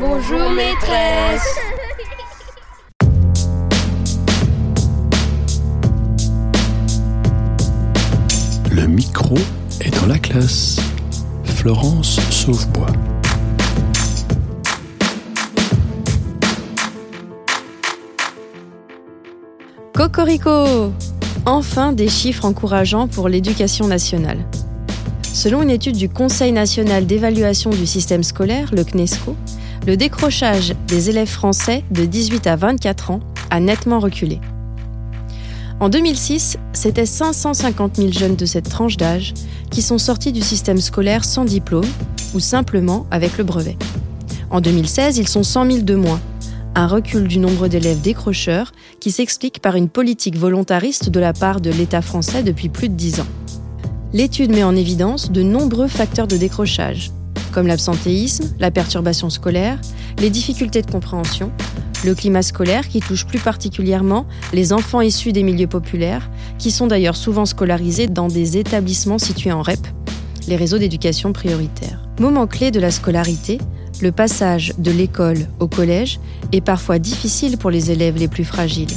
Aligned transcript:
Bonjour 0.00 0.50
maîtresse. 0.50 1.58
Le 8.70 8.86
micro 8.86 9.34
est 9.80 10.00
dans 10.00 10.06
la 10.06 10.18
classe. 10.20 10.78
Florence 11.42 12.20
Sauvebois. 12.30 12.86
Cocorico 19.94 20.92
Enfin 21.44 21.92
des 21.92 22.08
chiffres 22.08 22.44
encourageants 22.44 23.08
pour 23.08 23.28
l'éducation 23.28 23.88
nationale. 23.88 24.46
Selon 25.22 25.62
une 25.62 25.70
étude 25.70 25.96
du 25.96 26.08
Conseil 26.08 26.52
national 26.52 27.06
d'évaluation 27.06 27.70
du 27.70 27.86
système 27.86 28.22
scolaire, 28.22 28.70
le 28.72 28.84
CNESCO, 28.84 29.34
le 29.88 29.96
décrochage 29.96 30.74
des 30.86 31.08
élèves 31.08 31.30
français 31.30 31.82
de 31.90 32.04
18 32.04 32.46
à 32.46 32.56
24 32.56 33.10
ans 33.10 33.20
a 33.48 33.58
nettement 33.58 34.00
reculé. 34.00 34.38
En 35.80 35.88
2006, 35.88 36.58
c'était 36.74 37.06
550 37.06 37.96
000 37.96 38.12
jeunes 38.12 38.36
de 38.36 38.44
cette 38.44 38.68
tranche 38.68 38.98
d'âge 38.98 39.32
qui 39.70 39.80
sont 39.80 39.96
sortis 39.96 40.30
du 40.30 40.42
système 40.42 40.76
scolaire 40.76 41.24
sans 41.24 41.46
diplôme 41.46 41.86
ou 42.34 42.38
simplement 42.38 43.06
avec 43.10 43.38
le 43.38 43.44
brevet. 43.44 43.78
En 44.50 44.60
2016, 44.60 45.16
ils 45.16 45.26
sont 45.26 45.42
100 45.42 45.70
000 45.70 45.78
de 45.84 45.94
moins, 45.94 46.20
un 46.74 46.86
recul 46.86 47.26
du 47.26 47.38
nombre 47.38 47.66
d'élèves 47.68 48.02
décrocheurs 48.02 48.72
qui 49.00 49.10
s'explique 49.10 49.62
par 49.62 49.74
une 49.74 49.88
politique 49.88 50.36
volontariste 50.36 51.08
de 51.08 51.18
la 51.18 51.32
part 51.32 51.62
de 51.62 51.70
l'État 51.70 52.02
français 52.02 52.42
depuis 52.42 52.68
plus 52.68 52.90
de 52.90 52.94
10 52.94 53.20
ans. 53.20 53.26
L'étude 54.12 54.50
met 54.50 54.64
en 54.64 54.76
évidence 54.76 55.32
de 55.32 55.42
nombreux 55.42 55.88
facteurs 55.88 56.28
de 56.28 56.36
décrochage, 56.36 57.10
comme 57.52 57.66
l'absentéisme, 57.66 58.54
la 58.58 58.70
perturbation 58.70 59.30
scolaire, 59.30 59.78
les 60.18 60.30
difficultés 60.30 60.82
de 60.82 60.90
compréhension, 60.90 61.50
le 62.04 62.14
climat 62.14 62.42
scolaire 62.42 62.88
qui 62.88 63.00
touche 63.00 63.26
plus 63.26 63.38
particulièrement 63.38 64.26
les 64.52 64.72
enfants 64.72 65.00
issus 65.00 65.32
des 65.32 65.42
milieux 65.42 65.66
populaires, 65.66 66.30
qui 66.58 66.70
sont 66.70 66.86
d'ailleurs 66.86 67.16
souvent 67.16 67.46
scolarisés 67.46 68.06
dans 68.06 68.28
des 68.28 68.56
établissements 68.56 69.18
situés 69.18 69.52
en 69.52 69.62
REP, 69.62 69.86
les 70.46 70.56
réseaux 70.56 70.78
d'éducation 70.78 71.32
prioritaire. 71.32 72.08
Moment 72.20 72.46
clé 72.46 72.70
de 72.70 72.80
la 72.80 72.90
scolarité, 72.90 73.58
le 74.00 74.12
passage 74.12 74.74
de 74.78 74.90
l'école 74.90 75.48
au 75.58 75.68
collège 75.68 76.20
est 76.52 76.60
parfois 76.60 76.98
difficile 76.98 77.58
pour 77.58 77.70
les 77.70 77.90
élèves 77.90 78.16
les 78.16 78.28
plus 78.28 78.44
fragiles. 78.44 78.94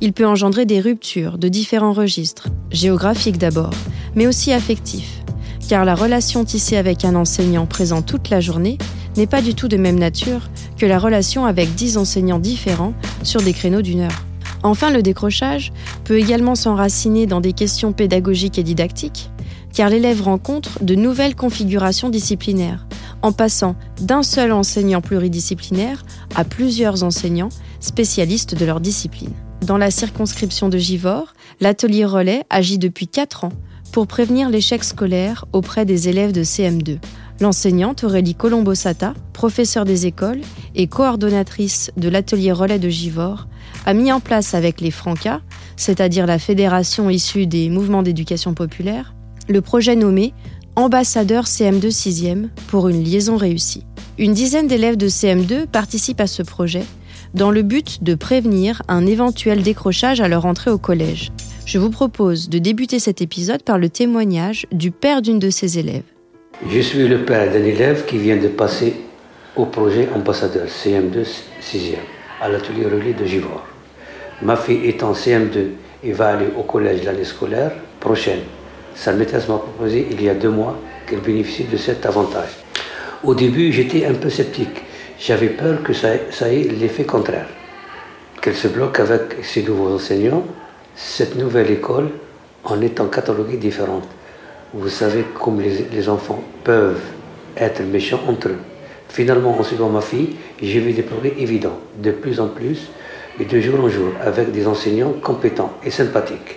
Il 0.00 0.12
peut 0.12 0.26
engendrer 0.26 0.66
des 0.66 0.80
ruptures 0.80 1.38
de 1.38 1.48
différents 1.48 1.94
registres, 1.94 2.48
géographiques 2.70 3.38
d'abord, 3.38 3.72
mais 4.14 4.26
aussi 4.26 4.52
affectifs, 4.52 5.22
car 5.68 5.84
la 5.84 5.94
relation 5.94 6.44
tissée 6.44 6.76
avec 6.76 7.04
un 7.04 7.14
enseignant 7.14 7.66
présent 7.66 8.02
toute 8.02 8.30
la 8.30 8.40
journée 8.40 8.78
n'est 9.16 9.26
pas 9.26 9.42
du 9.42 9.54
tout 9.54 9.68
de 9.68 9.76
même 9.76 9.98
nature 9.98 10.48
que 10.76 10.86
la 10.86 10.98
relation 10.98 11.46
avec 11.46 11.74
dix 11.74 11.96
enseignants 11.96 12.38
différents 12.38 12.94
sur 13.22 13.42
des 13.42 13.52
créneaux 13.52 13.82
d'une 13.82 14.00
heure. 14.00 14.24
Enfin, 14.62 14.90
le 14.90 15.02
décrochage 15.02 15.72
peut 16.04 16.18
également 16.18 16.54
s'enraciner 16.54 17.26
dans 17.26 17.40
des 17.40 17.52
questions 17.52 17.92
pédagogiques 17.92 18.58
et 18.58 18.62
didactiques, 18.62 19.30
car 19.72 19.90
l'élève 19.90 20.22
rencontre 20.22 20.82
de 20.82 20.94
nouvelles 20.94 21.34
configurations 21.34 22.10
disciplinaires, 22.10 22.86
en 23.22 23.32
passant 23.32 23.76
d'un 24.00 24.22
seul 24.22 24.52
enseignant 24.52 25.00
pluridisciplinaire 25.00 26.04
à 26.34 26.44
plusieurs 26.44 27.02
enseignants 27.02 27.50
spécialistes 27.80 28.54
de 28.54 28.64
leur 28.64 28.80
discipline. 28.80 29.32
Dans 29.62 29.78
la 29.78 29.90
circonscription 29.90 30.68
de 30.68 30.78
Givors, 30.78 31.34
l'atelier 31.60 32.04
relais 32.04 32.44
agit 32.50 32.78
depuis 32.78 33.08
4 33.08 33.44
ans 33.44 33.52
pour 33.96 34.06
prévenir 34.06 34.50
l'échec 34.50 34.84
scolaire 34.84 35.46
auprès 35.54 35.86
des 35.86 36.10
élèves 36.10 36.32
de 36.32 36.42
CM2. 36.42 36.98
L'enseignante 37.40 38.04
Aurélie 38.04 38.34
Colombo-Sata, 38.34 39.14
professeure 39.32 39.86
des 39.86 40.04
écoles 40.04 40.42
et 40.74 40.86
coordonnatrice 40.86 41.90
de 41.96 42.10
l'atelier 42.10 42.52
relais 42.52 42.78
de 42.78 42.90
Givors, 42.90 43.48
a 43.86 43.94
mis 43.94 44.12
en 44.12 44.20
place 44.20 44.52
avec 44.52 44.82
les 44.82 44.90
Francas, 44.90 45.40
c'est-à-dire 45.78 46.26
la 46.26 46.38
fédération 46.38 47.08
issue 47.08 47.46
des 47.46 47.70
mouvements 47.70 48.02
d'éducation 48.02 48.52
populaire, 48.52 49.14
le 49.48 49.62
projet 49.62 49.96
nommé 49.96 50.34
Ambassadeur 50.74 51.44
CM2 51.44 51.88
6e 51.88 52.48
pour 52.68 52.88
une 52.88 53.02
liaison 53.02 53.38
réussie. 53.38 53.86
Une 54.18 54.34
dizaine 54.34 54.66
d'élèves 54.66 54.98
de 54.98 55.08
CM2 55.08 55.68
participent 55.68 56.20
à 56.20 56.26
ce 56.26 56.42
projet 56.42 56.84
dans 57.32 57.50
le 57.50 57.62
but 57.62 58.02
de 58.02 58.14
prévenir 58.14 58.82
un 58.88 59.06
éventuel 59.06 59.62
décrochage 59.62 60.20
à 60.20 60.28
leur 60.28 60.44
entrée 60.44 60.70
au 60.70 60.76
collège. 60.76 61.32
Je 61.66 61.80
vous 61.80 61.90
propose 61.90 62.48
de 62.48 62.58
débuter 62.58 63.00
cet 63.00 63.20
épisode 63.20 63.64
par 63.64 63.76
le 63.76 63.88
témoignage 63.88 64.68
du 64.70 64.92
père 64.92 65.20
d'une 65.20 65.40
de 65.40 65.50
ces 65.50 65.80
élèves. 65.80 66.04
Je 66.70 66.78
suis 66.78 67.08
le 67.08 67.24
père 67.24 67.52
d'un 67.52 67.64
élève 67.64 68.04
qui 68.06 68.18
vient 68.18 68.36
de 68.36 68.46
passer 68.46 68.94
au 69.56 69.66
projet 69.66 70.08
ambassadeur 70.14 70.68
CM2 70.68 71.26
6e 71.60 71.96
à 72.40 72.48
l'atelier 72.48 72.84
relais 72.84 73.14
de 73.14 73.24
Givor. 73.24 73.66
Ma 74.42 74.54
fille 74.54 74.86
est 74.86 75.02
en 75.02 75.12
CM2 75.12 75.70
et 76.04 76.12
va 76.12 76.28
aller 76.28 76.46
au 76.56 76.62
collège 76.62 77.02
l'année 77.02 77.24
scolaire 77.24 77.72
prochaine. 77.98 78.42
Sa 78.94 79.12
maîtresse 79.12 79.48
m'a 79.48 79.58
proposé 79.58 80.06
il 80.08 80.22
y 80.22 80.28
a 80.28 80.34
deux 80.34 80.50
mois 80.50 80.78
qu'elle 81.08 81.18
bénéficie 81.18 81.64
de 81.64 81.76
cet 81.76 82.06
avantage. 82.06 82.50
Au 83.24 83.34
début, 83.34 83.72
j'étais 83.72 84.06
un 84.06 84.14
peu 84.14 84.30
sceptique. 84.30 84.82
J'avais 85.18 85.48
peur 85.48 85.82
que 85.82 85.92
ça 85.92 86.14
ait 86.14 86.68
l'effet 86.78 87.04
contraire, 87.04 87.48
qu'elle 88.40 88.54
se 88.54 88.68
bloque 88.68 89.00
avec 89.00 89.42
ses 89.42 89.64
nouveaux 89.64 89.96
enseignants 89.96 90.44
cette 90.96 91.36
nouvelle 91.36 91.70
école 91.70 92.08
en 92.64 92.80
étant 92.80 93.06
cataloguée 93.06 93.58
différente. 93.58 94.08
Vous 94.72 94.88
savez 94.88 95.24
comme 95.38 95.60
les, 95.60 96.08
enfants 96.08 96.42
peuvent 96.64 97.02
être 97.56 97.82
méchants 97.82 98.20
entre 98.26 98.48
eux. 98.48 98.58
Finalement, 99.08 99.56
en 99.58 99.62
suivant 99.62 99.90
ma 99.90 100.00
fille, 100.00 100.36
j'ai 100.60 100.80
vu 100.80 100.92
des 100.92 101.02
progrès 101.02 101.34
évidents, 101.38 101.78
de 102.02 102.10
plus 102.10 102.40
en 102.40 102.48
plus 102.48 102.88
et 103.38 103.44
de 103.44 103.60
jour 103.60 103.78
en 103.84 103.88
jour, 103.88 104.08
avec 104.24 104.50
des 104.50 104.66
enseignants 104.66 105.12
compétents 105.22 105.74
et 105.84 105.90
sympathiques. 105.90 106.56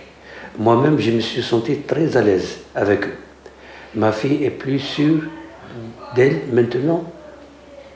Moi-même, 0.57 0.99
je 0.99 1.11
me 1.11 1.19
suis 1.19 1.43
senti 1.43 1.79
très 1.79 2.15
à 2.17 2.21
l'aise 2.21 2.59
avec 2.73 3.05
eux. 3.05 3.17
Ma 3.95 4.11
fille 4.11 4.43
est 4.43 4.49
plus 4.49 4.79
sûre 4.79 5.23
d'elle 6.15 6.41
maintenant 6.51 7.03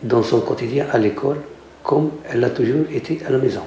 dans 0.03 0.23
son 0.23 0.41
quotidien 0.41 0.87
à 0.91 0.97
l'école, 0.97 1.37
comme 1.83 2.11
elle 2.29 2.43
a 2.43 2.49
toujours 2.49 2.85
été 2.93 3.19
à 3.25 3.31
la 3.31 3.37
maison. 3.37 3.63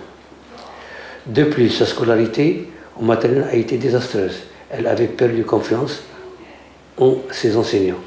De 1.26 1.42
plus, 1.42 1.70
sa 1.70 1.87
scolarité 1.87 2.69
au 2.97 3.03
maternelle 3.03 3.48
a 3.50 3.56
été 3.56 3.78
désastreuse. 3.78 4.44
Elle 4.70 4.87
avait 4.87 5.09
perdu 5.09 5.42
confiance 5.42 6.04
en 6.98 7.16
ses 7.32 7.56
enseignants. 7.56 7.98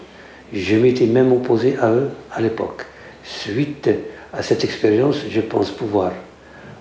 Je 0.53 0.77
m'étais 0.77 1.05
même 1.05 1.33
opposé 1.33 1.75
à 1.77 1.91
eux 1.91 2.09
à 2.31 2.39
l'époque. 2.39 2.85
Suite 3.23 3.89
à 4.31 4.41
cette 4.41 4.63
expérience, 4.63 5.17
je 5.29 5.41
pense 5.41 5.69
pouvoir 5.69 6.13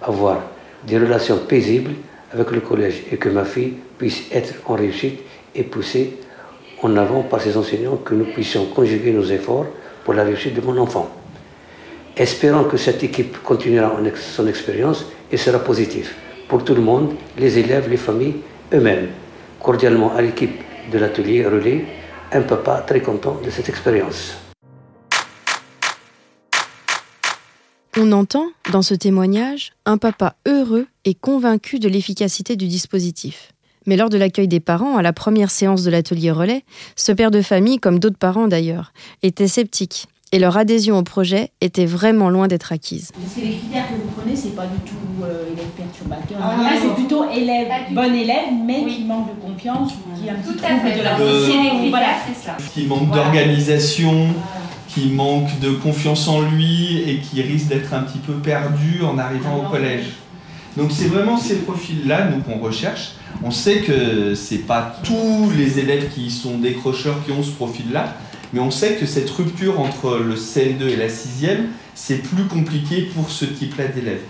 avoir 0.00 0.42
des 0.86 0.96
relations 0.96 1.38
paisibles 1.38 1.90
avec 2.32 2.52
le 2.52 2.60
collège 2.60 3.02
et 3.10 3.16
que 3.16 3.28
ma 3.28 3.44
fille 3.44 3.74
puisse 3.98 4.22
être 4.30 4.54
en 4.66 4.74
réussite 4.74 5.18
et 5.56 5.64
poussée 5.64 6.18
en 6.82 6.96
avant 6.96 7.22
par 7.22 7.40
ses 7.40 7.56
enseignants, 7.56 7.96
que 7.96 8.14
nous 8.14 8.26
puissions 8.26 8.66
conjuguer 8.66 9.10
nos 9.10 9.24
efforts 9.24 9.66
pour 10.04 10.14
la 10.14 10.22
réussite 10.22 10.54
de 10.54 10.60
mon 10.60 10.78
enfant. 10.78 11.10
Espérons 12.16 12.64
que 12.64 12.76
cette 12.76 13.02
équipe 13.02 13.42
continuera 13.42 13.92
son 14.14 14.46
expérience 14.46 15.06
et 15.32 15.36
sera 15.36 15.58
positive 15.58 16.12
pour 16.48 16.64
tout 16.64 16.74
le 16.74 16.80
monde, 16.80 17.14
les 17.38 17.58
élèves, 17.58 17.88
les 17.88 17.98
familles, 17.98 18.36
eux-mêmes. 18.72 19.08
Cordialement 19.60 20.14
à 20.14 20.22
l'équipe 20.22 20.58
de 20.90 20.98
l'atelier 20.98 21.46
Relais, 21.46 21.84
un 22.32 22.42
papa 22.42 22.82
très 22.86 23.00
content 23.00 23.38
de 23.44 23.50
cette 23.50 23.68
expérience. 23.68 24.36
On 27.96 28.12
entend, 28.12 28.46
dans 28.72 28.82
ce 28.82 28.94
témoignage, 28.94 29.72
un 29.84 29.98
papa 29.98 30.36
heureux 30.46 30.86
et 31.04 31.14
convaincu 31.14 31.78
de 31.78 31.88
l'efficacité 31.88 32.56
du 32.56 32.68
dispositif. 32.68 33.52
Mais 33.86 33.96
lors 33.96 34.08
de 34.08 34.18
l'accueil 34.18 34.48
des 34.48 34.60
parents 34.60 34.96
à 34.96 35.02
la 35.02 35.12
première 35.12 35.50
séance 35.50 35.82
de 35.82 35.90
l'atelier 35.90 36.30
relais, 36.30 36.64
ce 36.94 37.12
père 37.12 37.30
de 37.30 37.42
famille, 37.42 37.78
comme 37.78 37.98
d'autres 37.98 38.18
parents 38.18 38.46
d'ailleurs, 38.46 38.92
était 39.22 39.48
sceptique 39.48 40.06
et 40.32 40.38
leur 40.38 40.56
adhésion 40.56 40.98
au 40.98 41.02
projet 41.02 41.50
était 41.60 41.86
vraiment 41.86 42.30
loin 42.30 42.48
d'être 42.48 42.72
acquise. 42.72 43.10
Parce 43.12 43.34
que 43.34 43.40
les 43.40 43.56
critères 43.56 43.88
que 43.88 43.94
vous 43.94 44.10
prenez, 44.16 44.36
c'est 44.36 44.54
pas 44.54 44.66
du 44.66 44.78
tout 44.88 45.24
euh, 45.24 45.52
élève 45.52 45.66
perturbateur. 45.76 46.38
Ah, 46.42 46.70
c'est 46.80 46.94
plutôt 46.94 47.24
élève, 47.30 47.68
bon 47.92 48.14
élève, 48.14 48.52
mais 48.64 48.84
qui 48.86 49.04
manque 49.04 49.28
de 49.34 49.40
confiance, 49.40 49.92
qui 50.20 50.28
a 50.28 50.32
un 50.32 50.36
petit 50.36 50.56
trouble 50.56 50.98
de 50.98 51.02
la 51.02 51.18
de... 51.18 51.90
Voilà, 51.90 52.08
c'est 52.26 52.46
ça. 52.46 52.56
Qui 52.72 52.86
manque 52.86 53.10
d'organisation, 53.10 54.28
qui 54.88 55.08
manque 55.10 55.58
de 55.60 55.70
confiance 55.70 56.28
en 56.28 56.42
lui 56.42 57.02
et 57.06 57.18
qui 57.18 57.42
risque 57.42 57.68
d'être 57.68 57.94
un 57.94 58.02
petit 58.02 58.18
peu 58.18 58.34
perdu 58.34 59.02
en 59.02 59.18
arrivant 59.18 59.64
au 59.64 59.70
collège. 59.70 60.14
Donc 60.76 60.92
c'est 60.92 61.08
vraiment 61.08 61.36
ces 61.36 61.56
profils-là, 61.56 62.28
nous, 62.30 62.40
qu'on 62.42 62.60
recherche. 62.60 63.12
On 63.42 63.50
sait 63.50 63.80
que 63.80 64.34
c'est 64.34 64.66
pas 64.66 64.96
tous 65.02 65.50
les 65.56 65.78
élèves 65.78 66.08
qui 66.14 66.30
sont 66.30 66.58
décrocheurs 66.58 67.24
qui 67.24 67.32
ont 67.32 67.42
ce 67.42 67.50
profil-là, 67.50 68.14
Mais 68.52 68.60
on 68.60 68.70
sait 68.70 68.94
que 68.94 69.06
cette 69.06 69.28
rupture 69.30 69.80
entre 69.80 70.18
le 70.18 70.34
CM2 70.34 70.88
et 70.88 70.96
la 70.96 71.08
6e, 71.08 71.66
c'est 71.94 72.22
plus 72.22 72.44
compliqué 72.44 73.02
pour 73.14 73.28
ce 73.30 73.44
type-là 73.44 73.88
d'élèves. 73.88 74.22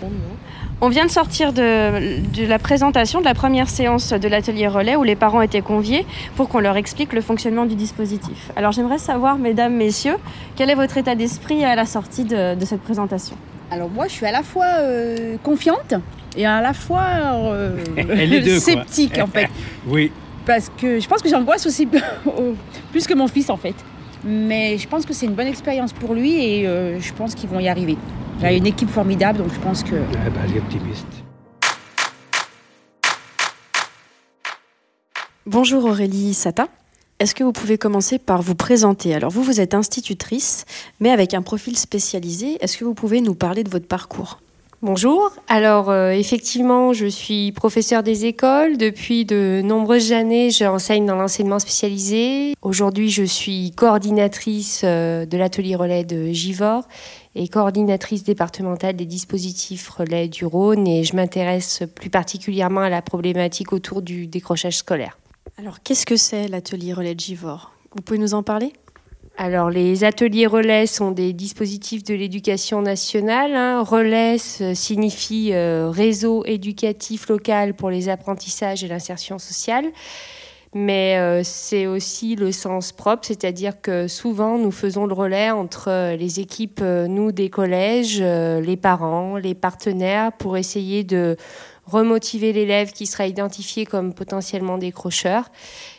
On 0.81 0.89
vient 0.89 1.05
de 1.05 1.11
sortir 1.11 1.53
de, 1.53 2.47
la 2.47 2.59
présentation 2.59 3.19
de 3.19 3.25
la 3.25 3.33
première 3.33 3.69
séance 3.69 4.11
de 4.11 4.27
l'atelier 4.27 4.67
relais 4.67 4.95
où 4.95 5.03
les 5.03 5.15
parents 5.15 5.41
étaient 5.41 5.61
conviés 5.61 6.05
pour 6.35 6.49
qu'on 6.49 6.59
leur 6.59 6.77
explique 6.77 7.13
le 7.13 7.21
fonctionnement 7.21 7.65
du 7.65 7.75
dispositif. 7.75 8.51
Alors 8.55 8.71
j'aimerais 8.71 8.97
savoir, 8.97 9.37
mesdames, 9.37 9.75
messieurs, 9.75 10.15
quel 10.55 10.69
est 10.69 10.75
votre 10.75 10.97
état 10.97 11.15
d'esprit 11.15 11.63
à 11.63 11.75
la 11.75 11.85
sortie 11.85 12.23
de, 12.23 12.55
cette 12.65 12.81
présentation? 12.81 13.35
Alors 13.71 13.89
moi, 13.89 14.07
je 14.07 14.13
suis 14.13 14.25
à 14.25 14.31
la 14.31 14.41
fois 14.41 14.65
euh, 14.79 15.37
confiante 15.43 15.93
et 16.35 16.45
à 16.45 16.61
la 16.61 16.73
fois 16.73 17.03
euh, 17.03 18.59
sceptique 18.59 19.17
en 19.19 19.27
fait. 19.27 19.49
oui. 19.87 20.11
Parce 20.45 20.71
que 20.81 20.99
je 20.99 21.07
pense 21.07 21.21
que 21.21 21.29
j'angoisse 21.29 21.67
aussi 21.67 21.87
plus 22.91 23.05
que 23.05 23.13
mon 23.13 23.27
fils 23.27 23.51
en 23.51 23.57
fait. 23.57 23.75
Mais 24.23 24.77
je 24.77 24.87
pense 24.87 25.05
que 25.05 25.13
c'est 25.13 25.25
une 25.25 25.33
bonne 25.33 25.47
expérience 25.47 25.93
pour 25.93 26.13
lui 26.13 26.33
et 26.33 26.67
euh, 26.67 26.99
je 26.99 27.13
pense 27.13 27.35
qu'ils 27.35 27.49
vont 27.49 27.59
y 27.59 27.69
arriver. 27.69 27.97
Il 28.39 28.45
a 28.45 28.51
une 28.53 28.65
équipe 28.65 28.89
formidable, 28.89 29.39
donc 29.39 29.53
je 29.53 29.59
pense 29.59 29.83
que. 29.83 29.95
Ah 29.95 30.29
bah, 30.29 30.41
elle 30.45 30.57
est 30.57 30.59
optimiste. 30.59 31.07
Bonjour 35.45 35.85
Aurélie 35.85 36.33
Sata. 36.33 36.67
Est-ce 37.19 37.35
que 37.35 37.43
vous 37.43 37.51
pouvez 37.51 37.77
commencer 37.77 38.17
par 38.17 38.41
vous 38.41 38.55
présenter? 38.55 39.13
Alors 39.13 39.31
vous, 39.31 39.43
vous 39.43 39.59
êtes 39.59 39.73
institutrice, 39.73 40.65
mais 40.99 41.09
avec 41.09 41.33
un 41.33 41.41
profil 41.41 41.77
spécialisé. 41.77 42.57
Est-ce 42.61 42.77
que 42.77 42.85
vous 42.85 42.93
pouvez 42.93 43.19
nous 43.19 43.35
parler 43.35 43.63
de 43.63 43.69
votre 43.69 43.87
parcours? 43.87 44.39
Bonjour. 44.81 45.33
Alors 45.49 45.89
euh, 45.89 46.11
effectivement, 46.11 46.93
je 46.93 47.05
suis 47.05 47.51
professeur 47.51 48.01
des 48.01 48.25
écoles. 48.25 48.77
Depuis 48.77 49.25
de 49.25 49.61
nombreuses 49.61 50.13
années, 50.13 50.51
j'enseigne 50.51 51.05
dans 51.05 51.17
l'enseignement 51.17 51.59
spécialisé. 51.59 52.53
Aujourd'hui, 52.61 53.09
je 53.09 53.23
suis 53.23 53.71
coordinatrice 53.71 54.83
euh, 54.85 55.25
de 55.25 55.37
l'atelier 55.37 55.75
relais 55.75 56.05
de 56.05 56.31
Givor 56.31 56.87
et 57.35 57.49
coordinatrice 57.49 58.23
départementale 58.23 58.95
des 58.95 59.05
dispositifs 59.05 59.89
relais 59.89 60.29
du 60.29 60.45
Rhône 60.45 60.87
et 60.87 61.03
je 61.03 61.13
m'intéresse 61.13 61.83
plus 61.93 62.09
particulièrement 62.09 62.81
à 62.81 62.89
la 62.89 63.01
problématique 63.01 63.73
autour 63.73 64.01
du 64.01 64.27
décrochage 64.27 64.77
scolaire. 64.77 65.17
Alors, 65.57 65.83
qu'est-ce 65.83 66.05
que 66.05 66.15
c'est 66.15 66.47
l'atelier 66.47 66.93
relais 66.93 67.15
de 67.15 67.19
Givor 67.19 67.73
Vous 67.93 68.01
pouvez 68.01 68.17
nous 68.17 68.33
en 68.33 68.43
parler? 68.43 68.71
Alors, 69.41 69.69
les 69.69 70.03
ateliers 70.03 70.47
relais 70.47 70.85
sont 70.85 71.11
des 71.11 71.31
dispositifs 71.31 72.03
de 72.03 72.13
l'éducation 72.13 72.81
nationale. 72.81 73.55
Hein. 73.55 73.81
Relais 73.83 74.37
signifie 74.37 75.51
euh, 75.53 75.89
réseau 75.89 76.43
éducatif 76.43 77.29
local 77.29 77.73
pour 77.73 77.89
les 77.89 78.09
apprentissages 78.09 78.83
et 78.83 78.89
l'insertion 78.89 79.39
sociale. 79.39 79.85
Mais 80.73 81.17
euh, 81.17 81.39
c'est 81.45 81.87
aussi 81.87 82.35
le 82.35 82.51
sens 82.51 82.91
propre, 82.91 83.25
c'est-à-dire 83.25 83.79
que 83.79 84.09
souvent 84.09 84.57
nous 84.57 84.71
faisons 84.71 85.05
le 85.05 85.13
relais 85.13 85.51
entre 85.51 86.15
les 86.17 86.41
équipes, 86.41 86.81
euh, 86.83 87.07
nous 87.07 87.31
des 87.31 87.49
collèges, 87.49 88.21
les 88.21 88.77
parents, 88.77 89.37
les 89.37 89.55
partenaires, 89.55 90.33
pour 90.33 90.57
essayer 90.57 91.05
de 91.05 91.37
remotiver 91.89 92.53
l'élève 92.53 92.91
qui 92.91 93.05
sera 93.05 93.27
identifié 93.27 93.85
comme 93.85 94.13
potentiellement 94.13 94.77
décrocheur 94.77 95.49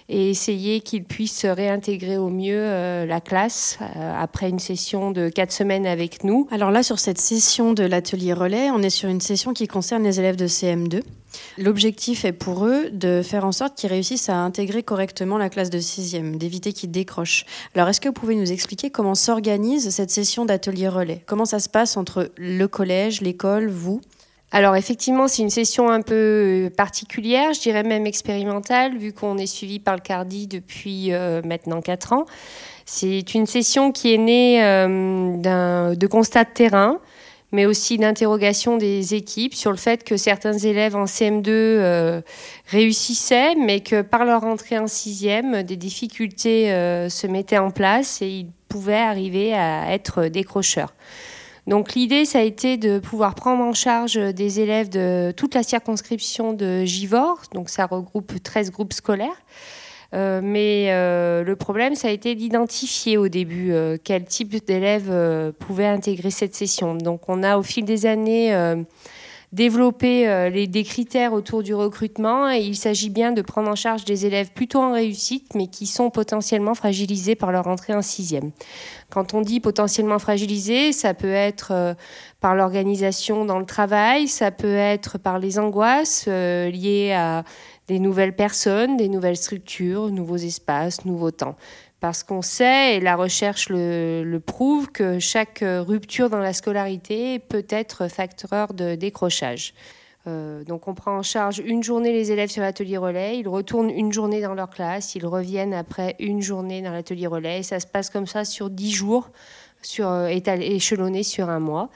et 0.09 0.31
essayer 0.31 0.81
qu'il 0.81 1.05
puisse 1.05 1.45
réintégrer 1.45 2.19
au 2.19 2.29
mieux 2.29 2.59
euh, 2.59 3.07
la 3.07 3.21
classe 3.21 3.79
euh, 3.81 4.13
après 4.19 4.49
une 4.49 4.59
session 4.59 5.13
de 5.13 5.29
quatre 5.29 5.53
semaines 5.53 5.87
avec 5.87 6.25
nous. 6.25 6.49
Alors 6.51 6.71
là, 6.71 6.83
sur 6.83 6.99
cette 6.99 7.19
session 7.19 7.73
de 7.73 7.85
l'atelier 7.85 8.33
relais, 8.33 8.71
on 8.71 8.83
est 8.83 8.91
sur 8.91 9.09
une 9.09 9.21
session 9.21 9.53
qui 9.53 9.69
concerne 9.69 10.03
les 10.03 10.19
élèves 10.19 10.37
de 10.37 10.49
CM2. 10.49 11.03
L'objectif 11.59 12.25
est 12.25 12.33
pour 12.33 12.67
eux 12.67 12.91
de 12.91 13.23
faire 13.23 13.45
en 13.45 13.53
sorte 13.53 13.77
qu'ils 13.77 13.91
réussissent 13.91 14.29
à 14.29 14.37
intégrer 14.37 14.83
correctement 14.83 15.39
la 15.39 15.49
classe 15.49 15.71
de 15.71 15.79
6e, 15.79 16.37
d'éviter 16.39 16.73
qu'ils 16.73 16.91
décrochent. 16.91 17.47
Alors 17.77 17.89
est-ce 17.89 18.01
que 18.01 18.09
vous 18.09 18.15
pouvez 18.15 18.35
nous 18.35 18.51
expliquer 18.51 18.91
comment 18.91 19.15
s'organise 19.15 19.91
cette 19.91 20.11
session 20.11 20.45
d'atelier 20.45 20.89
relais? 20.89 21.23
Comment 21.27 21.45
ça 21.45 21.61
se 21.61 21.69
passe 21.69 21.97
entre 21.97 22.33
le 22.37 22.67
collège, 22.67 23.21
l'école, 23.21 23.69
vous? 23.69 24.01
Alors 24.53 24.75
effectivement, 24.75 25.29
c'est 25.29 25.43
une 25.43 25.51
session 25.51 25.91
un 25.91 26.03
peu 26.03 26.15
euh, 26.15 26.71
particulière, 26.71 27.53
je 27.53 27.61
dirais 27.61 27.85
même 27.85 28.07
expérimentale, 28.07 28.97
vu 28.97 29.13
qu'on 29.13 29.39
est 29.39 29.47
suivi 29.47 29.79
par 29.79 29.95
le 29.95 30.01
CARDI 30.01 30.49
depuis 30.49 31.13
euh, 31.13 31.41
maintenant 31.45 31.81
4 31.81 32.13
ans. 32.13 32.27
C'est 32.85 33.35
une 33.35 33.47
session 33.47 33.93
qui 33.93 34.13
est 34.13 34.19
née 34.19 34.65
euh, 34.65 35.95
de 35.95 36.07
constats 36.09 36.43
de 36.43 36.51
terrain, 36.51 36.99
mais 37.53 37.65
aussi 37.65 37.97
d'interrogation 37.97 38.77
des 38.77 39.15
équipes 39.15 39.55
sur 39.55 39.71
le 39.71 39.77
fait 39.77 40.03
que 40.03 40.17
certains 40.17 40.59
élèves 40.59 40.97
en 40.97 41.05
CM2 41.05 42.23
réussissaient, 42.67 43.55
mais 43.55 43.81
que 43.81 44.03
par 44.03 44.25
leur 44.25 44.43
entrée 44.45 44.79
en 44.79 44.89
sixième, 44.89 45.63
des 45.63 45.77
difficultés 45.77 46.67
se 47.09 47.27
mettaient 47.27 47.59
en 47.59 47.71
place 47.71 48.23
et 48.23 48.29
ils 48.29 48.51
pouvaient 48.69 48.95
arriver 48.95 49.53
à 49.53 49.93
être 49.93 50.27
décrocheurs. 50.27 50.93
Donc 51.71 51.95
l'idée, 51.95 52.25
ça 52.25 52.41
a 52.41 52.43
été 52.43 52.77
de 52.77 52.99
pouvoir 52.99 53.37
prendre 53.37 53.63
en 53.63 53.73
charge 53.75 54.15
des 54.17 54.59
élèves 54.59 54.89
de 54.89 55.33
toute 55.37 55.55
la 55.55 55.63
circonscription 55.63 56.53
de 56.53 56.85
Givor, 56.85 57.43
donc 57.55 57.69
ça 57.69 57.87
regroupe 57.87 58.43
13 58.43 58.73
groupes 58.73 58.93
scolaires. 58.93 59.41
Euh, 60.13 60.41
mais 60.43 60.87
euh, 60.89 61.45
le 61.45 61.55
problème, 61.55 61.95
ça 61.95 62.09
a 62.09 62.11
été 62.11 62.35
d'identifier 62.35 63.17
au 63.17 63.29
début 63.29 63.71
euh, 63.71 63.99
quel 64.03 64.25
type 64.25 64.67
d'élèves 64.67 65.13
pouvaient 65.61 65.87
intégrer 65.87 66.33
cette 66.33 66.57
session. 66.57 66.97
Donc 66.97 67.29
on 67.29 67.45
a 67.45 67.57
au 67.57 67.63
fil 67.63 67.85
des 67.85 68.05
années 68.05 68.53
développer 69.53 70.29
euh, 70.29 70.67
des 70.67 70.85
critères 70.85 71.33
autour 71.33 71.63
du 71.63 71.75
recrutement 71.75 72.51
et 72.51 72.61
il 72.61 72.77
s'agit 72.77 73.11
bien 73.11 73.33
de 73.33 73.43
prendre 73.43 73.69
en 73.69 73.75
charge 73.75 74.05
des 74.05 74.25
élèves 74.25 74.53
plutôt 74.53 74.79
en 74.79 74.93
réussite 74.93 75.55
mais 75.57 75.67
qui 75.67 75.87
sont 75.87 76.11
potentiellement 76.11 76.75
fragilisés 76.75 77.35
par 77.35 77.51
leur 77.51 77.67
entrée 77.67 77.95
en 77.95 78.03
sixième. 78.03 78.53
Quand 79.11 79.35
on 79.35 79.41
dit 79.41 79.59
potentiellement 79.59 80.21
fragilisés, 80.21 80.93
ça 80.93 81.15
peut 81.15 81.33
être 81.33 81.73
euh, 81.73 81.95
par 82.41 82.55
l'organisation 82.55 83.45
dans 83.45 83.59
le 83.59 83.67
travail, 83.67 84.29
ça 84.29 84.53
peut 84.53 84.77
être 84.77 85.19
par 85.19 85.41
les 85.41 85.59
angoisses 85.59 86.27
euh, 86.29 86.71
liées 86.71 87.13
à 87.13 87.45
des 87.89 87.99
nouvelles 87.99 88.37
personnes, 88.37 88.97
des 88.97 89.09
nouvelles 89.09 89.37
structures, 89.37 90.11
nouveaux 90.11 90.37
espaces, 90.37 91.05
nouveaux 91.05 91.33
temps 91.33 91.57
parce 92.01 92.23
qu'on 92.23 92.43
sait, 92.43 92.97
et 92.97 93.01
la 93.01 93.15
recherche 93.15 93.69
le, 93.69 94.39
prouve, 94.39 94.91
que 94.91 95.19
chaque 95.19 95.63
rupture 95.63 96.31
dans 96.31 96.39
la 96.39 96.53
scolarité 96.53 97.39
peut 97.39 97.67
être 97.69 98.09
facteur 98.09 98.73
de 98.73 98.95
décrochage. 98.95 99.75
Euh, 100.27 100.65
donc 100.65 100.87
on 100.87 100.95
prend 100.95 101.17
en 101.17 101.23
charge 101.23 101.63
une 101.65 101.83
journée 101.83 102.13
les 102.13 102.31
élèves 102.31 102.51
sur 102.51 102.63
l'atelier 102.63 102.99
relais, 102.99 103.39
ils 103.39 103.49
retournent 103.49 103.89
une 103.89 104.13
journée 104.13 104.43
dans 104.43 104.53
leur 104.53 104.69
classe, 104.69 105.15
ils 105.15 105.27
reviennent 105.27 105.73
après 105.73 106.15
une 106.19 106.43
journée 106.43 106.83
dans 106.83 106.93
l'atelier 106.93 107.27
relais, 107.27 107.61
et 107.61 107.63
ça 107.63 107.81
se 107.81 107.87
passe 107.87 108.11
comme 108.11 108.27
ça 108.27 108.45
sur 108.45 108.69
dix 108.69 108.93
jours, 108.93 109.31
sur, 109.81 110.09
euh, 110.09 110.29
échelonné 110.29 111.23
sur 111.23 111.49
un 111.49 111.59
mois. 111.59 111.89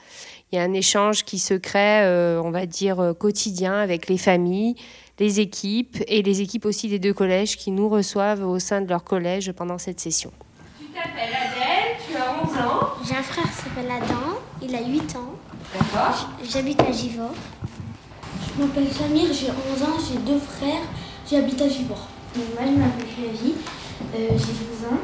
Il 0.55 0.59
y 0.59 0.61
a 0.61 0.63
un 0.63 0.73
échange 0.73 1.25
qui 1.25 1.37
se 1.37 1.53
crée, 1.53 2.05
euh, 2.05 2.41
on 2.41 2.49
va 2.49 2.65
dire, 2.65 3.13
quotidien 3.19 3.73
avec 3.73 4.07
les 4.07 4.17
familles, 4.17 4.75
les 5.19 5.41
équipes 5.41 6.01
et 6.07 6.21
les 6.21 6.39
équipes 6.39 6.63
aussi 6.63 6.87
des 6.87 6.97
deux 6.97 7.11
collèges 7.11 7.57
qui 7.57 7.71
nous 7.71 7.89
reçoivent 7.89 8.41
au 8.41 8.57
sein 8.57 8.79
de 8.79 8.87
leur 8.87 9.03
collège 9.03 9.51
pendant 9.51 9.77
cette 9.77 9.99
session. 9.99 10.31
Tu 10.79 10.85
t'appelles 10.93 11.35
Adèle, 11.35 11.97
tu 12.07 12.15
as 12.15 12.41
11 12.41 12.57
ans. 12.65 12.87
J'ai 13.05 13.17
un 13.17 13.23
frère 13.23 13.43
qui 13.43 13.63
s'appelle 13.63 13.91
Adam, 13.91 14.39
il 14.61 14.73
a 14.73 14.81
8 14.81 15.17
ans. 15.17 15.33
D'accord. 15.73 16.29
J'habite 16.49 16.79
à 16.79 16.91
Givor. 16.93 17.31
Je 18.57 18.63
m'appelle 18.63 18.87
Samir, 18.93 19.33
j'ai 19.33 19.49
11 19.49 19.83
ans, 19.83 19.97
j'ai 20.09 20.19
deux 20.19 20.39
frères, 20.39 20.83
j'habite 21.29 21.61
à 21.61 21.67
Givor. 21.67 22.07
moi 22.37 22.63
je 22.65 22.79
m'appelle 22.79 23.07
Flavie, 23.07 23.55
euh, 24.15 24.29
j'ai 24.29 24.35
12 24.37 24.85
ans. 24.89 24.99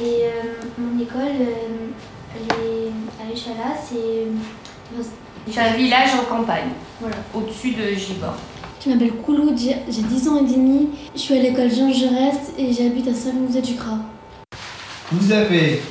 Et 0.00 0.28
euh, 0.28 0.54
mon 0.78 0.98
école, 0.98 1.46
euh, 1.46 2.90
à 3.20 3.30
Échala, 3.30 3.76
c'est. 3.78 4.26
C'est 5.50 5.60
un 5.60 5.72
village 5.74 6.10
en 6.14 6.24
campagne, 6.24 6.70
voilà. 7.00 7.16
au-dessus 7.34 7.72
de 7.72 7.94
Givor. 7.94 8.34
Je 8.84 8.90
m'appelle 8.90 9.12
Koulou, 9.14 9.54
j'ai 9.56 10.02
10 10.02 10.28
ans 10.28 10.38
et 10.38 10.50
demi. 10.50 10.88
Je 11.14 11.20
suis 11.20 11.34
à 11.38 11.42
l'école 11.42 11.70
Jean 11.70 11.92
Jaurès 11.92 12.36
et 12.58 12.72
j'habite 12.72 13.08
à 13.08 13.14
Saint-Musée 13.14 13.62
du 13.62 13.74
Gras. 13.74 13.98
Vous 15.10 15.32
avez 15.32 15.82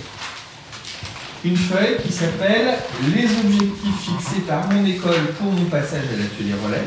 une 1.43 1.55
feuille 1.57 1.97
qui 2.05 2.11
s'appelle 2.11 2.73
Les 3.15 3.23
objectifs 3.25 3.99
fixés 4.01 4.41
par 4.47 4.67
mon 4.71 4.85
école 4.85 5.33
pour 5.39 5.51
mon 5.51 5.65
passage 5.65 6.03
à 6.13 6.17
l'atelier 6.17 6.53
relais. 6.65 6.83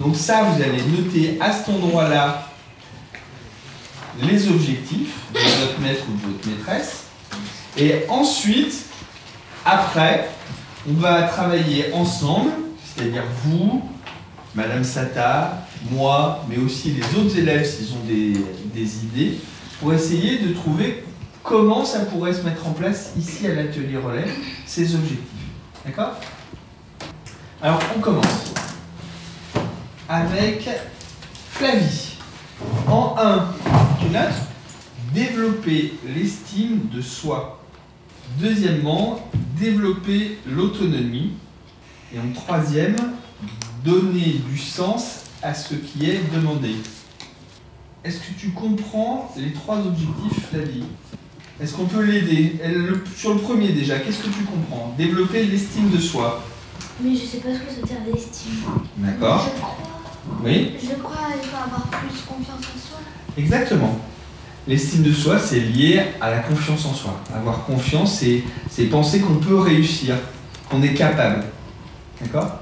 Donc 0.00 0.16
ça, 0.16 0.44
vous 0.44 0.62
allez 0.62 0.82
noter 0.82 1.38
à 1.40 1.52
cet 1.52 1.68
endroit-là 1.68 2.48
les 4.22 4.48
objectifs 4.48 5.14
de 5.32 5.38
votre 5.38 5.80
maître 5.80 6.04
ou 6.08 6.16
de 6.16 6.32
votre 6.32 6.48
maîtresse. 6.48 7.04
Et 7.76 8.04
ensuite, 8.08 8.86
après, 9.64 10.28
on 10.88 10.92
va 10.94 11.22
travailler 11.22 11.92
ensemble, 11.92 12.50
c'est-à-dire 12.84 13.24
vous, 13.44 13.82
Madame 14.54 14.84
Sata, 14.84 15.66
moi, 15.90 16.44
mais 16.48 16.58
aussi 16.58 16.92
les 16.92 17.18
autres 17.18 17.36
élèves 17.38 17.66
s'ils 17.66 17.94
ont 17.94 18.04
des, 18.06 19.04
idées, 19.04 19.38
pour 19.80 19.92
essayer 19.92 20.38
de 20.38 20.52
trouver 20.52 21.04
comment 21.42 21.84
ça 21.84 22.00
pourrait 22.00 22.32
se 22.32 22.42
mettre 22.42 22.66
en 22.66 22.72
place 22.72 23.12
ici 23.18 23.46
à 23.46 23.54
l'atelier 23.54 23.96
relais, 23.96 24.26
ces 24.66 24.94
objectifs. 24.94 25.18
D'accord? 25.84 26.14
Alors 27.62 27.80
on 27.96 28.00
commence 28.00 28.52
avec 30.08 30.68
Flavie. 31.50 32.18
En 32.86 33.16
1, 33.18 33.46
tu 34.00 34.10
notes 34.10 34.32
développer 35.14 35.94
l'estime 36.14 36.88
de 36.92 37.00
soi. 37.00 37.60
Deuxièmement, 38.38 39.20
développer 39.58 40.38
l'autonomie. 40.46 41.32
Et 42.14 42.18
en 42.18 42.32
troisième, 42.32 42.96
donner 43.84 44.40
du 44.48 44.58
sens 44.58 45.24
à 45.42 45.52
ce 45.54 45.74
qui 45.74 46.08
est 46.08 46.20
demandé. 46.34 46.76
Est-ce 48.04 48.18
que 48.18 48.38
tu 48.38 48.50
comprends 48.50 49.32
les 49.36 49.52
trois 49.52 49.78
objectifs, 49.78 50.48
Flavie 50.50 50.84
Est-ce 51.60 51.74
qu'on 51.74 51.86
peut 51.86 52.02
l'aider? 52.02 52.60
Sur 53.16 53.34
le 53.34 53.40
premier 53.40 53.72
déjà, 53.72 53.98
qu'est-ce 53.98 54.22
que 54.22 54.28
tu 54.28 54.44
comprends? 54.44 54.94
Développer 54.96 55.44
l'estime 55.44 55.90
de 55.90 55.98
soi. 55.98 56.44
Mais 57.00 57.14
je 57.14 57.24
sais 57.24 57.38
pas 57.38 57.48
ce 57.54 57.58
que 57.60 57.70
ça 57.74 57.80
veut 57.80 57.86
dire 57.86 58.14
l'estime. 58.14 58.52
D'accord. 58.98 59.50
Je 59.54 59.60
crois. 59.60 59.76
Oui 60.44 60.72
Je 60.80 60.94
crois 61.02 61.32
qu'il 61.40 61.50
faut 61.50 61.56
avoir 61.56 61.82
plus 61.88 62.20
confiance 62.26 62.58
en 62.58 62.88
soi. 62.88 62.98
Exactement. 63.36 63.98
L'estime 64.66 65.02
de 65.02 65.12
soi, 65.12 65.38
c'est 65.38 65.60
lié 65.60 66.00
à 66.20 66.30
la 66.30 66.38
confiance 66.38 66.86
en 66.86 66.94
soi. 66.94 67.20
Avoir 67.34 67.64
confiance, 67.66 68.22
c'est 68.70 68.84
penser 68.84 69.20
qu'on 69.20 69.34
peut 69.34 69.58
réussir, 69.58 70.16
qu'on 70.70 70.82
est 70.82 70.94
capable. 70.94 71.44
D'accord? 72.20 72.60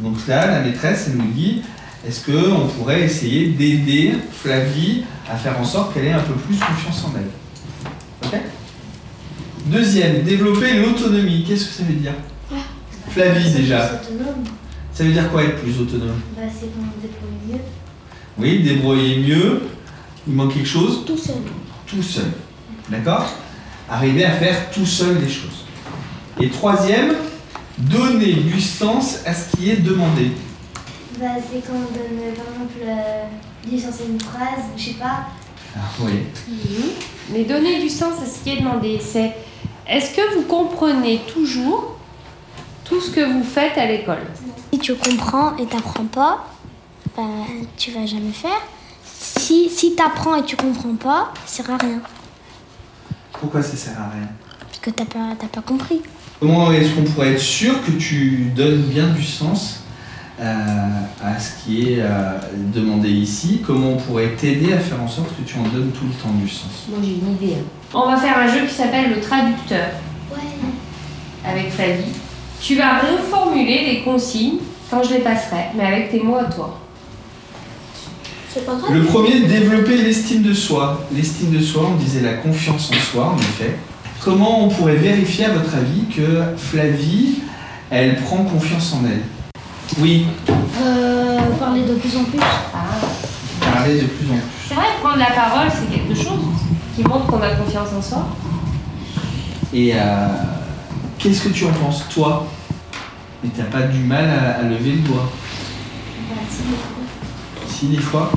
Donc 0.00 0.26
là, 0.26 0.46
la 0.46 0.60
maîtresse, 0.60 1.08
elle 1.08 1.18
nous 1.18 1.30
dit, 1.32 1.62
est-ce 2.06 2.26
qu'on 2.26 2.66
pourrait 2.66 3.02
essayer 3.02 3.48
d'aider 3.48 4.14
Flavie 4.32 5.04
à 5.30 5.36
faire 5.36 5.58
en 5.60 5.64
sorte 5.64 5.94
qu'elle 5.94 6.06
ait 6.06 6.12
un 6.12 6.20
peu 6.20 6.34
plus 6.34 6.56
confiance 6.58 7.04
en 7.04 7.12
elle? 7.16 8.28
Ok? 8.28 8.40
Deuxième, 9.66 10.22
développer 10.22 10.74
l'autonomie. 10.74 11.44
Qu'est-ce 11.46 11.66
que 11.66 11.72
ça 11.72 11.82
veut 11.84 11.94
dire? 11.94 12.12
Flavie 13.10 13.50
déjà. 13.52 14.00
Ça 14.92 15.04
veut 15.04 15.12
dire 15.12 15.30
quoi 15.30 15.44
être 15.44 15.60
plus 15.60 15.78
autonome? 15.80 16.20
Bah, 16.36 16.42
C'est 16.52 16.66
qu'on 16.66 16.82
débrouille 17.00 17.38
mieux. 17.48 17.60
Oui, 18.38 18.62
débrouiller 18.62 19.18
mieux. 19.18 19.62
Il 20.26 20.34
manque 20.34 20.54
quelque 20.54 20.68
chose 20.68 21.04
Tout 21.06 21.16
seul. 21.16 21.36
Tout 21.86 22.02
seul. 22.02 22.32
D'accord 22.88 23.26
Arriver 23.88 24.24
à 24.24 24.32
faire 24.32 24.70
tout 24.70 24.86
seul 24.86 25.18
les 25.20 25.28
choses. 25.28 25.64
Et 26.40 26.50
troisième, 26.50 27.14
donner 27.78 28.34
du 28.34 28.60
sens 28.60 29.20
à 29.24 29.32
ce 29.32 29.56
qui 29.56 29.70
est 29.70 29.76
demandé. 29.76 30.32
Bah, 31.20 31.26
c'est 31.36 31.64
quand 31.66 31.74
on 31.74 31.94
donne, 31.94 32.34
par 32.34 32.52
exemple, 32.52 32.80
euh, 32.84 33.24
licencier 33.70 34.06
une 34.08 34.20
phrase, 34.20 34.64
je 34.76 34.82
sais 34.82 34.90
pas. 34.94 35.26
Ah, 35.76 35.80
oui. 36.00 36.12
Mhm. 36.48 36.90
Mais 37.30 37.44
donner 37.44 37.80
du 37.80 37.88
sens 37.88 38.20
à 38.22 38.26
ce 38.26 38.42
qui 38.42 38.50
est 38.50 38.56
demandé, 38.60 38.98
c'est 39.00 39.32
est-ce 39.88 40.14
que 40.16 40.34
vous 40.34 40.42
comprenez 40.42 41.20
toujours 41.32 41.96
tout 42.84 43.00
ce 43.00 43.10
que 43.10 43.20
vous 43.20 43.44
faites 43.44 43.78
à 43.78 43.86
l'école? 43.86 44.22
Si 44.72 44.78
tu 44.80 44.94
comprends 44.94 45.56
et 45.56 45.66
t'apprends 45.66 46.04
pas, 46.06 46.46
bah, 47.16 47.22
tu 47.76 47.92
vas 47.92 48.04
jamais 48.04 48.32
faire. 48.32 48.60
Si, 49.46 49.70
si 49.70 49.94
t'apprends 49.94 50.34
et 50.34 50.42
tu 50.42 50.56
comprends 50.56 50.96
pas, 50.96 51.32
ça 51.46 51.62
sert 51.62 51.74
à 51.74 51.76
rien. 51.78 52.00
Pourquoi 53.32 53.62
ça 53.62 53.76
sert 53.76 53.92
à 53.96 54.10
rien? 54.10 54.26
Parce 54.58 54.78
que 54.80 54.90
t'as 54.90 55.04
pas, 55.04 55.36
t'as 55.38 55.46
pas 55.46 55.60
compris. 55.60 56.00
Comment 56.40 56.72
est-ce 56.72 56.94
qu'on 56.96 57.04
pourrait 57.04 57.34
être 57.34 57.40
sûr 57.40 57.74
que 57.84 57.92
tu 57.92 58.50
donnes 58.56 58.82
bien 58.82 59.06
du 59.10 59.22
sens 59.22 59.84
euh, 60.40 60.88
à 61.24 61.38
ce 61.38 61.62
qui 61.64 61.92
est 61.92 61.98
euh, 62.00 62.38
demandé 62.74 63.08
ici? 63.08 63.62
Comment 63.64 63.90
on 63.90 63.96
pourrait 63.98 64.34
t'aider 64.36 64.72
à 64.72 64.80
faire 64.80 65.00
en 65.00 65.06
sorte 65.06 65.28
que 65.36 65.42
tu 65.48 65.56
en 65.60 65.62
donnes 65.62 65.92
tout 65.92 66.06
le 66.06 66.12
temps 66.14 66.34
du 66.34 66.48
sens? 66.48 66.86
Moi 66.88 66.98
j'ai 67.00 67.12
une 67.12 67.32
idée. 67.40 67.54
hein. 67.60 67.64
On 67.94 68.10
va 68.10 68.16
faire 68.16 68.36
un 68.36 68.48
jeu 68.48 68.66
qui 68.66 68.74
s'appelle 68.74 69.10
le 69.14 69.20
traducteur 69.20 69.90
Ouais. 70.32 71.48
avec 71.48 71.70
Flavie. 71.70 72.10
Tu 72.60 72.74
vas 72.74 72.98
reformuler 72.98 73.84
les 73.94 74.02
consignes 74.02 74.58
quand 74.90 75.04
je 75.04 75.14
les 75.14 75.20
passerai, 75.20 75.66
mais 75.76 75.84
avec 75.86 76.10
tes 76.10 76.20
mots 76.20 76.36
à 76.36 76.44
toi. 76.46 76.80
Le 78.92 79.02
premier, 79.04 79.40
développer 79.46 79.96
l'estime 79.98 80.42
de 80.42 80.54
soi. 80.54 81.00
L'estime 81.14 81.50
de 81.52 81.60
soi, 81.60 81.90
on 81.92 81.96
disait 81.96 82.20
la 82.22 82.34
confiance 82.34 82.90
en 82.90 83.12
soi, 83.12 83.34
en 83.34 83.38
effet. 83.38 83.76
Comment 84.22 84.64
on 84.64 84.68
pourrait 84.68 84.96
vérifier, 84.96 85.44
à 85.46 85.50
votre 85.52 85.74
avis, 85.74 86.04
que 86.14 86.42
Flavie, 86.56 87.40
elle 87.90 88.16
prend 88.16 88.38
confiance 88.44 88.94
en 88.94 89.04
elle? 89.06 89.22
Oui, 90.00 90.26
Euh, 90.82 91.38
parler 91.58 91.82
de 91.82 91.94
plus 91.94 92.16
en 92.16 92.24
plus. 92.24 92.38
parler 93.60 93.94
de 94.00 94.06
plus 94.06 94.26
en 94.30 94.34
plus. 94.34 94.42
C'est 94.68 94.74
vrai, 94.74 94.84
prendre 95.02 95.18
la 95.18 95.30
parole, 95.30 95.68
c'est 95.70 95.94
quelque 95.94 96.14
chose 96.14 96.40
qui 96.94 97.02
montre 97.02 97.26
qu'on 97.26 97.40
a 97.42 97.50
confiance 97.50 97.88
en 97.96 98.02
soi. 98.02 98.26
Et 99.72 99.92
euh, 99.94 99.98
qu'est-ce 101.18 101.42
que 101.44 101.48
tu 101.50 101.64
en 101.66 101.72
penses, 101.72 102.04
toi? 102.12 102.46
Et 103.44 103.48
t'as 103.48 103.64
pas 103.64 103.82
du 103.86 103.98
mal 104.00 104.24
à, 104.28 104.60
à 104.60 104.62
lever 104.62 104.92
le 104.92 104.98
doigt? 105.00 105.30
Bah, 106.30 106.36
si, 107.78 107.86
des 107.86 107.98
fois. 107.98 108.30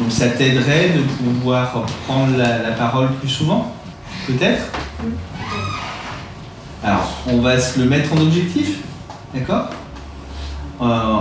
Donc 0.00 0.10
ça 0.10 0.28
t'aiderait 0.28 0.90
de 0.90 1.02
pouvoir 1.02 1.84
prendre 2.06 2.36
la, 2.36 2.58
la 2.58 2.70
parole 2.72 3.12
plus 3.14 3.28
souvent 3.28 3.74
Peut-être? 4.26 4.62
Alors, 6.82 7.08
on 7.26 7.40
va 7.40 7.58
se 7.60 7.78
le 7.80 7.86
mettre 7.86 8.12
en 8.12 8.18
objectif, 8.20 8.78
d'accord? 9.34 9.66
Euh, 10.80 11.20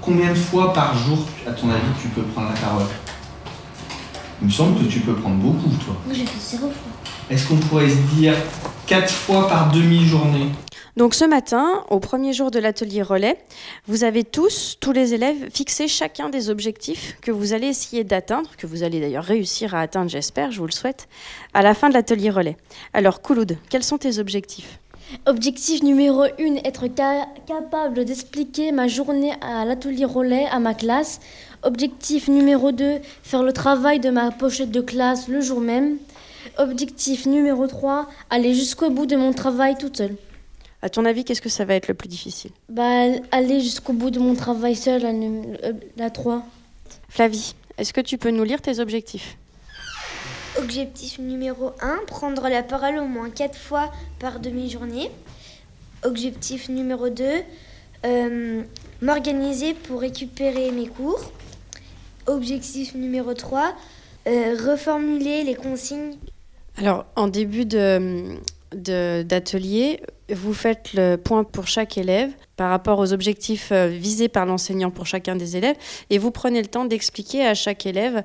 Combien 0.00 0.30
de 0.30 0.34
fois 0.34 0.72
par 0.72 0.96
jour, 0.96 1.18
à 1.46 1.50
ton 1.52 1.68
avis, 1.68 1.82
tu 2.00 2.08
peux 2.08 2.22
prendre 2.22 2.48
la 2.48 2.58
parole? 2.58 2.86
Il 4.40 4.46
me 4.46 4.52
semble 4.52 4.80
que 4.80 4.84
tu 4.90 5.00
peux 5.00 5.14
prendre 5.14 5.36
beaucoup, 5.36 5.68
toi. 5.84 5.94
Moi, 6.06 6.14
j'ai 6.16 6.24
fait 6.24 6.56
zéro 6.56 6.68
fois. 6.68 6.92
Est-ce 7.30 7.46
qu'on 7.48 7.56
pourrait 7.56 7.90
se 7.90 7.96
dire 8.16 8.34
4 8.86 9.10
fois 9.12 9.48
par 9.48 9.70
demi-journée? 9.70 10.50
Donc 10.98 11.14
ce 11.14 11.24
matin, 11.24 11.84
au 11.90 12.00
premier 12.00 12.32
jour 12.32 12.50
de 12.50 12.58
l'atelier 12.58 13.02
relais, 13.02 13.38
vous 13.86 14.02
avez 14.02 14.24
tous, 14.24 14.76
tous 14.80 14.90
les 14.90 15.14
élèves, 15.14 15.48
fixé 15.54 15.86
chacun 15.86 16.28
des 16.28 16.50
objectifs 16.50 17.16
que 17.20 17.30
vous 17.30 17.52
allez 17.52 17.68
essayer 17.68 18.02
d'atteindre, 18.02 18.50
que 18.58 18.66
vous 18.66 18.82
allez 18.82 18.98
d'ailleurs 19.00 19.22
réussir 19.22 19.76
à 19.76 19.80
atteindre, 19.80 20.10
j'espère, 20.10 20.50
je 20.50 20.58
vous 20.58 20.66
le 20.66 20.72
souhaite, 20.72 21.06
à 21.54 21.62
la 21.62 21.74
fin 21.74 21.88
de 21.88 21.94
l'atelier 21.94 22.30
relais. 22.30 22.56
Alors 22.94 23.22
Kouloud, 23.22 23.58
quels 23.70 23.84
sont 23.84 23.96
tes 23.98 24.18
objectifs? 24.18 24.80
Objectif 25.26 25.84
numéro 25.84 26.22
1, 26.24 26.30
être 26.64 26.86
ca- 26.96 27.28
capable 27.46 28.04
d'expliquer 28.04 28.72
ma 28.72 28.88
journée 28.88 29.34
à 29.40 29.64
l'atelier 29.64 30.04
relais 30.04 30.46
à 30.50 30.58
ma 30.58 30.74
classe. 30.74 31.20
Objectif 31.62 32.26
numéro 32.26 32.72
2, 32.72 32.96
faire 33.22 33.44
le 33.44 33.52
travail 33.52 34.00
de 34.00 34.10
ma 34.10 34.32
pochette 34.32 34.72
de 34.72 34.80
classe 34.80 35.28
le 35.28 35.42
jour 35.42 35.60
même. 35.60 35.98
Objectif 36.58 37.24
numéro 37.26 37.68
3, 37.68 38.08
aller 38.30 38.52
jusqu'au 38.52 38.90
bout 38.90 39.06
de 39.06 39.14
mon 39.14 39.32
travail 39.32 39.76
toute 39.78 39.96
seule. 39.98 40.16
À 40.82 40.88
ton 40.88 41.04
avis, 41.04 41.24
qu'est-ce 41.24 41.42
que 41.42 41.48
ça 41.48 41.64
va 41.64 41.74
être 41.74 41.88
le 41.88 41.94
plus 41.94 42.08
difficile 42.08 42.52
Bah, 42.68 43.04
aller 43.32 43.60
jusqu'au 43.60 43.92
bout 43.92 44.10
de 44.10 44.20
mon 44.20 44.34
travail 44.34 44.76
seule, 44.76 45.02
la, 45.02 45.08
euh, 45.10 45.72
la 45.96 46.10
3. 46.10 46.44
Flavie, 47.08 47.54
est-ce 47.78 47.92
que 47.92 48.00
tu 48.00 48.16
peux 48.16 48.30
nous 48.30 48.44
lire 48.44 48.62
tes 48.62 48.78
objectifs? 48.78 49.36
Objectif 50.56 51.18
numéro 51.18 51.72
1, 51.80 52.00
prendre 52.06 52.48
la 52.48 52.62
parole 52.62 52.98
au 52.98 53.06
moins 53.06 53.30
4 53.30 53.56
fois 53.58 53.90
par 54.20 54.38
demi-journée. 54.40 55.10
Objectif 56.04 56.68
numéro 56.68 57.08
2, 57.08 57.24
euh, 58.06 58.62
m'organiser 59.02 59.74
pour 59.74 60.00
récupérer 60.00 60.70
mes 60.70 60.86
cours. 60.86 61.32
Objectif 62.26 62.94
numéro 62.94 63.34
3, 63.34 63.74
euh, 64.28 64.56
reformuler 64.68 65.42
les 65.42 65.54
consignes. 65.54 66.14
Alors, 66.76 67.04
en 67.16 67.26
début 67.26 67.64
de- 67.64 68.36
d'atelier, 68.72 70.00
vous 70.30 70.52
faites 70.52 70.92
le 70.92 71.16
point 71.16 71.44
pour 71.44 71.66
chaque 71.66 71.96
élève 71.96 72.30
par 72.56 72.70
rapport 72.70 72.98
aux 72.98 73.12
objectifs 73.12 73.70
euh, 73.72 73.88
visés 73.88 74.28
par 74.28 74.44
l'enseignant 74.44 74.90
pour 74.90 75.06
chacun 75.06 75.36
des 75.36 75.56
élèves 75.56 75.76
et 76.10 76.18
vous 76.18 76.30
prenez 76.30 76.60
le 76.60 76.68
temps 76.68 76.84
d'expliquer 76.84 77.46
à 77.46 77.54
chaque 77.54 77.86
élève 77.86 78.22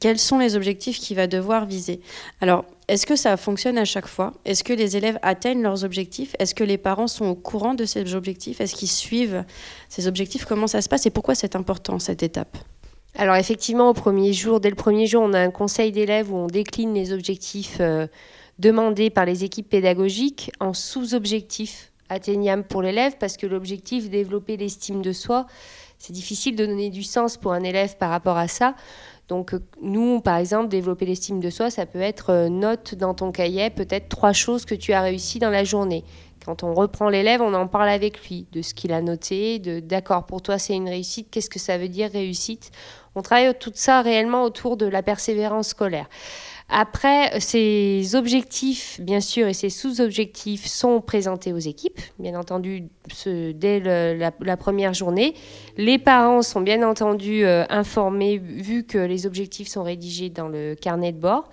quels 0.00 0.18
sont 0.18 0.38
les 0.38 0.56
objectifs 0.56 0.98
qu'il 0.98 1.16
va 1.16 1.26
devoir 1.26 1.64
viser. 1.64 2.00
Alors, 2.40 2.64
est-ce 2.88 3.06
que 3.06 3.16
ça 3.16 3.36
fonctionne 3.36 3.78
à 3.78 3.84
chaque 3.84 4.06
fois? 4.06 4.34
Est-ce 4.44 4.62
que 4.62 4.72
les 4.72 4.96
élèves 4.96 5.18
atteignent 5.22 5.62
leurs 5.62 5.84
objectifs? 5.84 6.36
Est-ce 6.38 6.54
que 6.54 6.64
les 6.64 6.76
parents 6.76 7.06
sont 7.06 7.26
au 7.26 7.34
courant 7.34 7.74
de 7.74 7.84
ces 7.84 8.14
objectifs? 8.14 8.60
Est-ce 8.60 8.74
qu'ils 8.74 8.88
suivent 8.88 9.44
ces 9.88 10.06
objectifs? 10.06 10.44
Comment 10.44 10.66
ça 10.66 10.82
se 10.82 10.88
passe 10.88 11.06
et 11.06 11.10
pourquoi 11.10 11.34
c'est 11.34 11.56
important 11.56 11.98
cette 11.98 12.22
étape? 12.22 12.58
Alors 13.18 13.36
effectivement, 13.36 13.88
au 13.88 13.94
premier 13.94 14.34
jour, 14.34 14.60
dès 14.60 14.68
le 14.68 14.76
premier 14.76 15.06
jour, 15.06 15.22
on 15.22 15.32
a 15.32 15.40
un 15.40 15.50
conseil 15.50 15.90
d'élèves 15.90 16.30
où 16.30 16.36
on 16.36 16.46
décline 16.48 16.92
les 16.92 17.12
objectifs 17.12 17.78
euh, 17.80 18.06
demandés 18.58 19.10
par 19.10 19.24
les 19.24 19.44
équipes 19.44 19.68
pédagogiques 19.68 20.50
en 20.60 20.72
sous-objectifs 20.72 21.92
atteignables 22.08 22.64
pour 22.64 22.82
l'élève 22.82 23.16
parce 23.18 23.36
que 23.36 23.46
l'objectif, 23.46 24.08
développer 24.08 24.56
l'estime 24.56 25.02
de 25.02 25.12
soi, 25.12 25.46
c'est 25.98 26.12
difficile 26.12 26.56
de 26.56 26.66
donner 26.66 26.90
du 26.90 27.02
sens 27.02 27.36
pour 27.36 27.52
un 27.52 27.62
élève 27.62 27.96
par 27.96 28.10
rapport 28.10 28.36
à 28.36 28.48
ça. 28.48 28.74
Donc 29.28 29.54
euh, 29.54 29.60
nous, 29.82 30.20
par 30.20 30.36
exemple, 30.36 30.68
développer 30.68 31.06
l'estime 31.06 31.40
de 31.40 31.50
soi, 31.50 31.70
ça 31.70 31.86
peut 31.86 32.00
être 32.00 32.30
euh, 32.30 32.48
note 32.48 32.94
dans 32.94 33.14
ton 33.14 33.32
cahier, 33.32 33.70
peut-être 33.70 34.08
trois 34.08 34.32
choses 34.32 34.64
que 34.64 34.74
tu 34.74 34.92
as 34.92 35.00
réussi 35.00 35.38
dans 35.38 35.50
la 35.50 35.64
journée. 35.64 36.04
Quand 36.44 36.62
on 36.62 36.74
reprend 36.74 37.08
l'élève, 37.08 37.42
on 37.42 37.54
en 37.54 37.66
parle 37.66 37.88
avec 37.88 38.24
lui 38.28 38.46
de 38.52 38.62
ce 38.62 38.72
qu'il 38.72 38.92
a 38.92 39.02
noté, 39.02 39.58
de 39.58 39.80
d'accord, 39.80 40.26
pour 40.26 40.42
toi 40.42 40.58
c'est 40.58 40.74
une 40.74 40.88
réussite, 40.88 41.28
qu'est-ce 41.30 41.50
que 41.50 41.58
ça 41.58 41.76
veut 41.76 41.88
dire 41.88 42.10
réussite? 42.12 42.70
On 43.16 43.22
travaille 43.22 43.52
tout 43.58 43.72
ça 43.74 44.00
réellement 44.02 44.44
autour 44.44 44.76
de 44.76 44.86
la 44.86 45.02
persévérance 45.02 45.68
scolaire. 45.68 46.08
Après, 46.68 47.38
ces 47.38 48.16
objectifs, 48.16 49.00
bien 49.00 49.20
sûr, 49.20 49.46
et 49.46 49.54
ces 49.54 49.70
sous-objectifs 49.70 50.66
sont 50.66 51.00
présentés 51.00 51.52
aux 51.52 51.58
équipes, 51.58 52.00
bien 52.18 52.38
entendu, 52.38 52.88
dès 53.26 53.80
la, 53.80 54.56
première 54.56 54.92
journée. 54.92 55.34
Les 55.76 55.98
parents 55.98 56.42
sont 56.42 56.60
bien 56.60 56.82
entendu 56.82 57.44
euh, 57.44 57.64
informés, 57.68 58.38
vu 58.38 58.82
que 58.82 58.98
les 58.98 59.26
objectifs 59.26 59.68
sont 59.68 59.84
rédigés 59.84 60.28
dans 60.28 60.48
le 60.48 60.74
carnet 60.74 61.12
de 61.12 61.20
bord. 61.20 61.48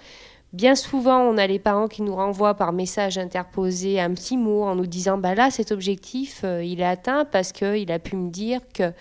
Bien 0.51 0.75
souvent, 0.75 1.19
on 1.19 1.37
a 1.37 1.47
les 1.47 1.57
parents 1.57 1.87
qui 1.87 2.03
nous 2.03 2.15
renvoient 2.15 2.53
par 2.53 2.73
message 2.73 3.17
interposé 3.17 3.99
un 3.99 4.13
petit 4.13 4.37
mot 4.37 4.63
en 4.63 4.75
nous 4.75 4.85
disant 4.85 5.17
bah 5.17 5.33
là, 5.35 5.49
cet 5.51 5.71
objectif, 5.71 6.41
euh, 6.43 6.63
il 6.63 6.79
est 6.79 6.85
atteint 6.85 7.25
parce 7.25 7.51
qu'il 7.51 7.91
a 7.91 7.99
pu 7.99 8.15
me 8.15 8.31
dire 8.31 8.61
que. 8.73 8.91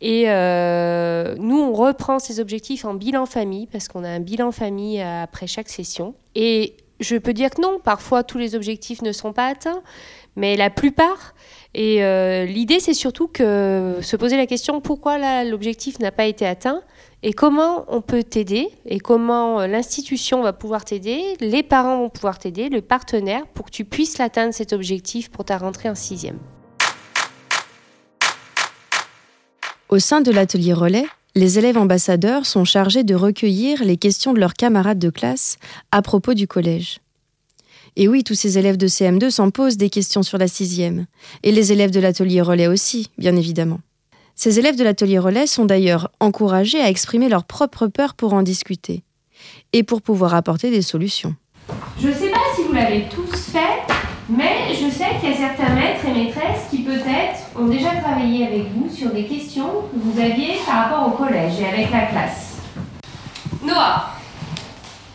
Et 0.00 0.24
euh, 0.26 1.34
nous, 1.38 1.58
on 1.58 1.72
reprend 1.72 2.18
ces 2.18 2.40
objectifs 2.40 2.84
en 2.84 2.94
bilan 2.94 3.26
famille 3.26 3.66
parce 3.66 3.88
qu'on 3.88 4.04
a 4.04 4.08
un 4.08 4.20
bilan 4.20 4.50
famille 4.52 5.00
après 5.00 5.46
chaque 5.46 5.68
session. 5.68 6.14
Et 6.34 6.74
je 7.00 7.16
peux 7.16 7.32
dire 7.32 7.50
que 7.50 7.60
non, 7.60 7.78
parfois 7.82 8.22
tous 8.22 8.38
les 8.38 8.54
objectifs 8.54 9.02
ne 9.02 9.12
sont 9.12 9.32
pas 9.32 9.46
atteints, 9.46 9.82
mais 10.36 10.56
la 10.56 10.70
plupart. 10.70 11.34
Et 11.74 12.02
euh, 12.02 12.44
l'idée, 12.44 12.80
c'est 12.80 12.94
surtout 12.94 13.28
que 13.28 13.98
se 14.02 14.16
poser 14.16 14.36
la 14.36 14.46
question 14.46 14.80
pourquoi 14.80 15.44
l'objectif 15.44 15.98
n'a 15.98 16.12
pas 16.12 16.24
été 16.24 16.46
atteint 16.46 16.82
et 17.22 17.32
comment 17.32 17.84
on 17.88 18.00
peut 18.00 18.22
t'aider 18.22 18.68
et 18.86 18.98
comment 18.98 19.60
euh, 19.60 19.66
l'institution 19.66 20.42
va 20.42 20.52
pouvoir 20.52 20.84
t'aider, 20.84 21.36
les 21.40 21.62
parents 21.62 21.98
vont 21.98 22.08
pouvoir 22.08 22.38
t'aider, 22.38 22.68
le 22.70 22.80
partenaire, 22.80 23.46
pour 23.54 23.66
que 23.66 23.70
tu 23.70 23.84
puisses 23.84 24.18
l'atteindre 24.18 24.54
cet 24.54 24.72
objectif 24.72 25.30
pour 25.30 25.44
ta 25.44 25.58
rentrée 25.58 25.88
en 25.88 25.94
sixième. 25.94 26.38
Au 29.90 29.98
sein 29.98 30.20
de 30.20 30.30
l'atelier 30.30 30.72
relais, 30.72 31.06
les 31.34 31.58
élèves 31.58 31.76
ambassadeurs 31.76 32.46
sont 32.46 32.64
chargés 32.64 33.02
de 33.02 33.16
recueillir 33.16 33.82
les 33.82 33.96
questions 33.96 34.32
de 34.32 34.38
leurs 34.38 34.54
camarades 34.54 35.00
de 35.00 35.10
classe 35.10 35.56
à 35.90 36.00
propos 36.00 36.32
du 36.32 36.46
collège. 36.46 37.00
Et 37.96 38.06
oui, 38.06 38.22
tous 38.22 38.36
ces 38.36 38.56
élèves 38.56 38.76
de 38.76 38.86
CM2 38.86 39.30
s'en 39.30 39.50
posent 39.50 39.76
des 39.76 39.90
questions 39.90 40.22
sur 40.22 40.38
la 40.38 40.46
sixième, 40.46 41.06
et 41.42 41.50
les 41.50 41.72
élèves 41.72 41.90
de 41.90 41.98
l'atelier 41.98 42.40
relais 42.40 42.68
aussi, 42.68 43.10
bien 43.18 43.34
évidemment. 43.34 43.80
Ces 44.36 44.60
élèves 44.60 44.76
de 44.76 44.84
l'atelier 44.84 45.18
relais 45.18 45.48
sont 45.48 45.64
d'ailleurs 45.64 46.12
encouragés 46.20 46.80
à 46.80 46.88
exprimer 46.88 47.28
leurs 47.28 47.44
propres 47.44 47.88
peurs 47.88 48.14
pour 48.14 48.32
en 48.32 48.44
discuter 48.44 49.02
et 49.72 49.82
pour 49.82 50.02
pouvoir 50.02 50.34
apporter 50.34 50.70
des 50.70 50.82
solutions. 50.82 51.34
Je 52.00 52.06
ne 52.06 52.14
sais 52.14 52.30
pas 52.30 52.38
si 52.54 52.62
vous 52.62 52.72
l'avez 52.72 53.08
tous 53.08 53.36
fait, 53.36 53.99
mais 54.30 54.72
je 54.74 54.88
sais 54.90 55.16
qu'il 55.20 55.30
y 55.30 55.32
a 55.32 55.36
certains 55.36 55.74
maîtres 55.74 56.04
et 56.06 56.12
maîtresses 56.12 56.68
qui 56.70 56.78
peut-être 56.82 57.40
ont 57.56 57.66
déjà 57.66 57.90
travaillé 57.96 58.46
avec 58.46 58.68
vous 58.74 58.88
sur 58.88 59.10
des 59.10 59.24
questions 59.24 59.82
que 59.92 59.98
vous 59.98 60.20
aviez 60.20 60.58
par 60.64 60.84
rapport 60.84 61.06
au 61.08 61.10
collège 61.10 61.58
et 61.60 61.66
avec 61.66 61.90
la 61.90 62.06
classe. 62.06 62.56
Noah 63.62 64.10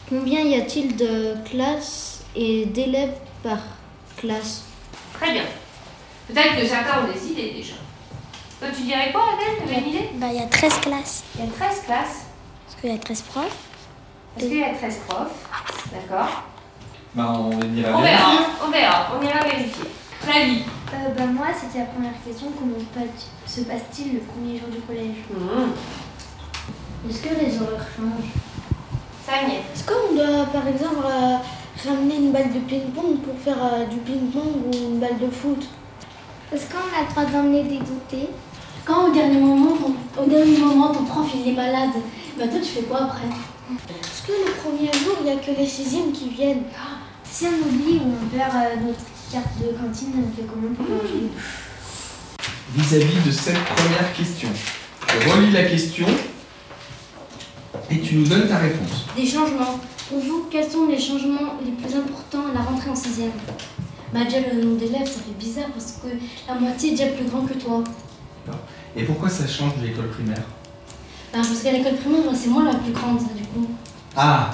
Combien 0.09 0.41
y 0.41 0.55
a-t-il 0.55 0.95
de 0.95 1.35
classes 1.49 2.23
et 2.35 2.65
d'élèves 2.67 3.15
par 3.41 3.57
classe? 4.17 4.63
Très 5.13 5.31
bien. 5.31 5.43
Peut-être 6.27 6.55
que 6.59 6.65
certains 6.67 7.01
ont 7.03 7.11
des 7.11 7.31
idées 7.31 7.53
déjà. 7.55 7.73
Toi, 8.59 8.69
tu 8.75 8.83
dirais 8.83 9.11
quoi, 9.11 9.23
Adèle? 9.33 9.63
Tu 9.67 9.73
avais 9.73 9.81
une 9.81 9.89
idée? 9.89 10.09
Bah, 10.15 10.27
il 10.31 10.39
y 10.39 10.43
a 10.43 10.47
13 10.47 10.79
classes. 10.81 11.23
Il 11.35 11.45
y 11.45 11.47
a 11.47 11.51
13 11.51 11.81
classes. 11.85 12.25
Parce 12.65 12.81
qu'il 12.81 12.91
y 12.91 12.93
a 12.93 12.97
13 12.97 13.21
profs. 13.23 13.57
Est-ce 14.37 14.45
qu'il 14.47 14.57
y 14.57 14.63
a 14.63 14.73
13 14.73 14.99
profs 15.07 15.47
D'accord. 15.91 16.43
Bah, 17.15 17.31
on 17.39 17.51
ira 17.51 17.61
vérifier. 17.71 17.85
On 17.95 18.01
verra, 18.01 18.31
on 18.67 18.71
verra, 18.71 19.07
on 19.17 19.23
ira 19.23 19.39
vérifier. 19.39 19.85
Flavie 20.19 20.63
euh, 20.93 21.13
bah, 21.17 21.25
Moi, 21.27 21.47
c'était 21.57 21.79
la 21.79 21.85
première 21.85 22.11
question. 22.25 22.47
Comment 22.59 22.75
se 23.47 23.61
passe-t-il 23.61 24.15
le 24.15 24.19
premier 24.19 24.59
jour 24.59 24.67
du 24.67 24.79
collège? 24.81 25.23
Mmh. 25.31 27.09
Est-ce 27.09 27.21
que 27.21 27.29
les 27.29 27.55
horaires 27.55 27.87
changent? 27.95 28.33
Ça 29.25 29.47
y 29.47 29.51
est. 29.51 29.63
Est-ce 29.73 29.85
qu'on 29.85 30.13
doit, 30.13 30.45
par 30.47 30.67
exemple, 30.67 31.05
euh, 31.05 31.37
ramener 31.87 32.17
une 32.17 32.31
balle 32.33 32.51
de 32.51 32.59
ping-pong 32.59 33.19
pour 33.19 33.39
faire 33.39 33.63
euh, 33.63 33.85
du 33.85 33.97
ping-pong 33.97 34.65
ou 34.67 34.75
une 34.75 34.99
balle 34.99 35.17
de 35.17 35.29
foot? 35.29 35.65
Est-ce 36.51 36.65
qu'on 36.69 36.79
a 36.79 37.01
le 37.07 37.11
droit 37.11 37.25
d'emmener 37.31 37.63
des 37.63 37.77
goûters? 37.77 38.29
Quand 38.83 39.07
au 39.07 39.13
dernier 39.13 39.39
moment, 39.39 39.77
ton, 39.77 40.21
au 40.21 40.27
dernier 40.27 40.57
moment, 40.57 40.89
ton 40.89 41.05
prof 41.05 41.27
il 41.33 41.47
est 41.49 41.55
malade, 41.55 41.89
bah 42.37 42.47
toi 42.47 42.59
tu 42.59 42.69
fais 42.69 42.83
quoi 42.83 43.03
après? 43.05 43.25
Est-ce 43.89 44.27
que 44.27 44.31
le 44.31 44.51
premier 44.61 44.91
jour, 44.93 45.17
il 45.21 45.25
n'y 45.25 45.31
a 45.31 45.37
que 45.37 45.59
les 45.59 45.65
sixièmes 45.65 46.11
qui 46.11 46.29
viennent? 46.29 46.63
Si 47.35 47.43
on 47.47 47.67
oublie 47.67 47.97
ou 47.97 48.13
on 48.23 48.27
perd 48.37 48.55
euh, 48.55 48.75
notre 48.87 49.03
carte 49.29 49.57
de 49.59 49.75
cantine, 49.77 50.13
on 50.25 50.33
fait 50.33 50.47
comment 50.47 50.73
pour 50.73 50.85
manger 50.87 51.27
Vis-à-vis 52.73 53.25
de 53.25 53.29
cette 53.29 53.59
première 53.59 54.13
question, 54.13 54.47
je 55.09 55.29
relis 55.29 55.51
la 55.51 55.65
question 55.65 56.07
et 57.91 57.99
tu 57.99 58.15
nous 58.15 58.25
donnes 58.25 58.47
ta 58.47 58.59
réponse. 58.59 59.07
Des 59.17 59.27
changements. 59.27 59.81
Pour 60.07 60.19
vous, 60.19 60.45
quels 60.49 60.71
sont 60.71 60.87
les 60.87 60.97
changements 60.97 61.55
les 61.65 61.71
plus 61.73 61.93
importants 61.97 62.45
à 62.51 62.53
la 62.53 62.61
rentrée 62.61 62.89
en 62.89 62.95
sixième? 62.95 63.31
Bah 64.13 64.23
déjà 64.23 64.37
le 64.53 64.63
nom 64.63 64.75
d'élèves, 64.75 65.05
ça 65.05 65.19
fait 65.19 65.37
bizarre 65.37 65.71
parce 65.73 65.99
que 66.01 66.07
la 66.47 66.53
moitié 66.57 66.93
est 66.93 66.95
déjà 66.95 67.07
plus 67.07 67.25
grand 67.25 67.41
que 67.41 67.55
toi. 67.55 67.83
Et 68.95 69.03
pourquoi 69.03 69.27
ça 69.27 69.45
change 69.45 69.75
de 69.81 69.87
l'école 69.87 70.07
primaire? 70.07 70.43
Bah, 71.33 71.39
Parce 71.41 71.61
qu'à 71.61 71.73
l'école 71.73 71.97
primaire, 71.97 72.21
c'est 72.33 72.47
moi 72.47 72.63
la 72.63 72.75
plus 72.75 72.93
grande 72.93 73.17
du 73.35 73.43
coup. 73.43 73.67
Ah 74.15 74.51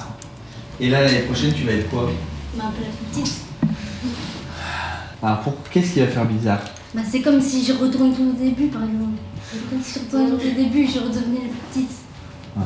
Et 0.80 0.88
là 0.90 1.02
l'année 1.04 1.20
prochaine 1.20 1.52
tu 1.54 1.62
vas 1.62 1.74
être 1.74 1.88
quoi? 1.88 2.10
Bah 2.54 2.64
un 2.66 2.70
peu 2.70 2.82
la 2.82 2.90
plus 2.90 3.22
petite. 3.22 3.34
Ah 5.22 5.40
pour... 5.42 5.54
qu'est-ce 5.70 5.94
qui 5.94 6.00
va 6.00 6.08
faire 6.08 6.26
bizarre 6.26 6.60
Bah 6.94 7.02
c'est 7.08 7.22
comme 7.22 7.40
si 7.40 7.64
je 7.64 7.72
retourne 7.72 8.10
au 8.10 8.32
début 8.32 8.66
par 8.66 8.82
exemple. 8.82 9.18
C'est 9.50 9.70
comme 9.70 9.82
si 9.82 9.94
je 9.94 10.04
retournais 10.04 10.32
au 10.32 10.54
début, 10.54 10.86
je 10.86 10.98
redevenais 10.98 11.40
la 11.44 11.48
plus 11.48 11.60
petite. 11.72 11.90
Ah. 12.56 12.60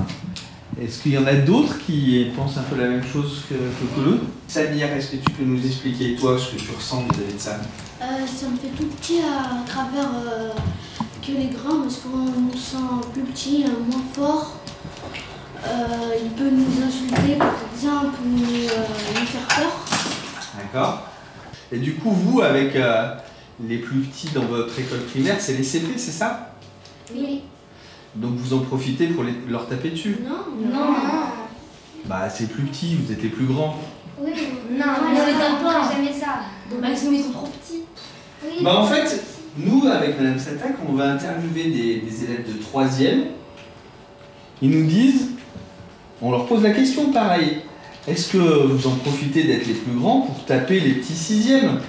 Est-ce 0.80 1.02
qu'il 1.02 1.12
y 1.12 1.18
en 1.18 1.26
a 1.26 1.32
d'autres 1.34 1.78
qui 1.86 2.26
pensent 2.36 2.58
un 2.58 2.62
peu 2.62 2.76
la 2.76 2.88
même 2.88 3.02
chose 3.02 3.44
que, 3.48 3.54
que, 3.54 4.00
l'autre 4.04 4.24
Samir, 4.46 4.88
est-ce 4.92 5.12
que 5.12 5.16
tu 5.16 5.30
peux 5.30 5.44
nous 5.44 5.64
expliquer, 5.64 6.16
toi, 6.16 6.36
ce 6.38 6.54
que 6.54 6.60
tu 6.60 6.70
ressens 6.76 7.02
vis-à-vis 7.04 7.34
de 7.34 7.38
ça? 7.38 7.58
Euh, 8.02 8.04
Ça 8.26 8.46
me 8.46 8.56
fait 8.56 8.68
tout 8.76 8.84
petit 8.84 9.20
à 9.20 9.66
travers 9.66 10.10
euh, 10.14 10.50
que 11.22 11.32
les 11.32 11.46
grands, 11.46 11.80
parce 11.80 11.96
qu'on 11.96 12.18
nous 12.18 12.52
sent 12.52 13.06
plus 13.14 13.22
petit, 13.22 13.64
euh, 13.64 13.90
moins 13.90 14.04
fort. 14.12 14.60
Il 16.22 16.30
peut 16.30 16.50
nous 16.50 16.86
insulter, 16.86 17.36
par 17.36 17.54
exemple, 17.74 18.16
nous, 18.24 18.40
nous 18.40 19.26
faire 19.26 19.48
peur. 19.48 19.84
D'accord. 20.58 21.08
Et 21.72 21.78
du 21.78 21.94
coup, 21.94 22.10
vous, 22.10 22.40
avec 22.40 22.76
les 23.64 23.78
plus 23.78 24.00
petits 24.00 24.28
dans 24.34 24.44
votre 24.44 24.78
école 24.78 25.02
primaire, 25.04 25.36
c'est 25.40 25.54
les 25.54 25.64
CP, 25.64 25.98
c'est 25.98 26.12
ça? 26.12 26.52
Oui. 27.14 27.42
Donc 28.14 28.34
vous 28.36 28.54
en 28.54 28.60
profitez 28.60 29.08
pour 29.08 29.24
leur 29.48 29.68
taper 29.68 29.90
dessus? 29.90 30.18
Non, 30.24 30.68
non. 30.72 30.94
Bah 32.06 32.28
c'est 32.30 32.48
plus 32.48 32.62
petit, 32.64 32.96
vous 32.96 33.12
êtes 33.12 33.22
les 33.22 33.28
plus 33.28 33.46
grands. 33.46 33.78
Oui, 34.18 34.30
non, 34.70 34.84
mais 35.12 35.18
c'est 35.18 35.64
pas 35.64 35.92
jamais 35.92 36.12
ça. 36.12 36.40
Donc 36.70 36.80
ils 36.88 37.22
sont 37.22 37.32
trop 37.32 37.48
petits. 37.48 37.82
bah 38.62 38.76
en 38.76 38.86
fait, 38.86 39.22
nous 39.58 39.86
avec 39.86 40.18
Madame 40.18 40.38
Satak, 40.38 40.76
on 40.88 40.92
va 40.92 41.12
interviewer 41.12 41.64
des, 41.64 42.24
élèves 42.24 42.46
de 42.46 42.62
3 42.62 42.86
Ils 44.62 44.70
nous 44.70 44.86
disent, 44.86 45.30
on 46.22 46.30
leur 46.30 46.46
pose 46.46 46.62
la 46.62 46.70
question 46.70 47.12
pareil. 47.12 47.58
Est-ce 48.08 48.32
que 48.32 48.38
vous 48.38 48.86
en 48.86 48.94
profitez 48.96 49.44
d'être 49.44 49.66
les 49.66 49.74
plus 49.74 49.92
grands 49.92 50.20
pour 50.20 50.44
taper 50.44 50.80
les 50.80 50.94
petits 50.94 51.14
sixièmes? 51.14 51.80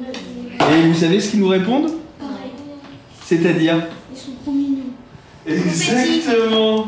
Et 0.00 0.86
vous 0.86 0.94
savez 0.94 1.20
ce 1.20 1.30
qu'ils 1.30 1.40
nous 1.40 1.48
répondent? 1.48 1.90
C'est-à-dire? 3.24 3.86
Ils 4.10 4.18
sont 4.18 4.32
trop 4.42 4.52
mignons. 4.52 4.84
Exactement. 5.46 6.86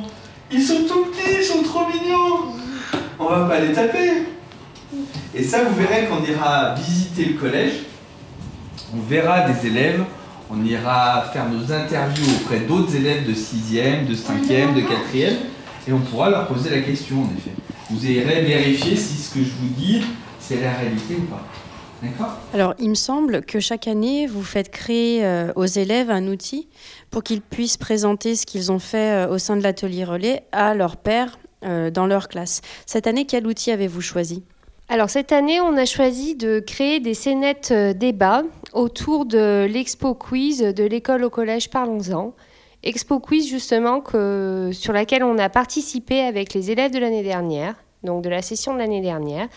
Ils 0.51 0.63
sont 0.63 0.85
tout 0.89 1.05
petits, 1.07 1.37
ils 1.39 1.45
sont 1.45 1.63
trop 1.63 1.87
mignons. 1.87 2.55
On 3.19 3.27
va 3.27 3.47
pas 3.47 3.61
les 3.61 3.73
taper. 3.73 4.25
Et 5.35 5.45
ça, 5.45 5.65
vous 5.65 5.75
verrez 5.75 6.07
qu'on 6.07 6.25
ira 6.25 6.75
visiter 6.75 7.27
le 7.27 7.35
collège. 7.35 7.73
On 8.95 9.01
verra 9.09 9.49
des 9.49 9.67
élèves. 9.69 10.03
On 10.51 10.65
ira 10.65 11.31
faire 11.33 11.49
nos 11.49 11.73
interviews 11.73 12.27
auprès 12.41 12.61
d'autres 12.61 12.97
élèves 12.97 13.25
de 13.25 13.35
6e, 13.35 14.07
de 14.09 14.15
5e, 14.15 14.75
de 14.75 14.81
4e. 14.81 15.37
Et 15.89 15.93
on 15.93 16.01
pourra 16.01 16.31
leur 16.31 16.47
poser 16.47 16.71
la 16.71 16.81
question, 16.81 17.23
en 17.23 17.31
effet. 17.37 17.53
Vous 17.91 18.07
irez 18.07 18.43
vérifier 18.43 18.97
si 18.97 19.17
ce 19.17 19.35
que 19.35 19.41
je 19.41 19.51
vous 19.51 19.69
dis, 19.77 20.03
c'est 20.39 20.61
la 20.61 20.73
réalité 20.73 21.17
ou 21.17 21.23
pas. 21.23 21.45
Alors, 22.55 22.75
il 22.79 22.91
me 22.91 22.95
semble 22.95 23.43
que 23.43 23.61
chaque 23.61 23.87
année, 23.87 24.27
vous 24.27 24.43
faites 24.43 24.71
créer 24.71 25.25
euh, 25.25 25.53
aux 25.55 25.67
élèves 25.67 26.11
un 26.11 26.27
outil 26.29 26.69
pour 27.11 27.23
qu'ils 27.23 27.43
puissent 27.43 27.77
présenter 27.77 28.37
ce 28.37 28.47
qu'ils 28.47 28.73
ont 28.73 28.79
fait 28.79 29.27
euh, 29.27 29.29
au 29.29 29.39
sein 29.39 29.57
de 29.57 29.63
l'atelier 29.63 30.05
relais 30.05 30.45
à 30.53 30.75
leur 30.75 30.97
père 30.97 31.39
euh, 31.65 31.91
dans 31.91 32.07
leur 32.07 32.29
classe. 32.29 32.63
Cette 32.87 33.07
année, 33.07 33.27
quel 33.27 33.47
outil 33.47 33.71
avez-vous 33.71 34.01
choisi? 34.01 34.43
Alors 34.89 35.09
cette 35.09 35.31
année, 35.31 35.61
on 35.61 35.77
a 35.77 35.85
choisi 35.85 36.35
de 36.35 36.59
créer 36.59 36.99
des 36.99 37.15
scénettes 37.15 37.73
débats 37.73 38.43
autour 38.73 39.25
de 39.25 39.65
l'expo 39.71 40.15
quiz 40.15 40.59
de 40.59 40.85
l'école 40.85 41.23
au 41.23 41.31
collège 41.31 41.71
Parlons-en. 41.71 42.35
Expo 42.83 43.21
quiz 43.21 43.49
justement 43.49 44.01
que, 44.01 44.71
sur 44.73 44.93
laquelle 44.93 45.23
on 45.23 45.37
a 45.39 45.49
participé 45.49 46.21
avec 46.21 46.55
les 46.55 46.71
élèves 46.71 46.93
de 46.93 46.99
l'année 46.99 47.23
dernière, 47.23 47.75
donc 48.03 48.25
de 48.25 48.31
la 48.31 48.41
session 48.41 48.73
de 48.73 48.79
l'année 48.79 49.03
dernière. 49.03 49.49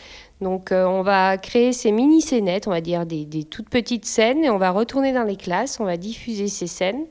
Donc 0.42 0.72
euh, 0.72 0.86
on 0.86 1.04
va 1.04 1.38
créer 1.38 1.72
ces 1.72 1.92
mini 1.92 2.22
scénettes, 2.22 2.68
on 2.68 2.72
va 2.72 2.82
dire 2.82 3.06
des, 3.06 3.26
toutes 3.50 3.70
petites 3.70 4.06
scènes, 4.06 4.44
et 4.44 4.50
on 4.50 4.58
va 4.58 4.72
retourner 4.72 5.14
dans 5.14 5.24
les 5.24 5.38
classes, 5.38 5.80
on 5.80 5.86
va 5.86 5.96
diffuser 5.96 6.50
ces 6.50 6.68
scènes 6.68 7.06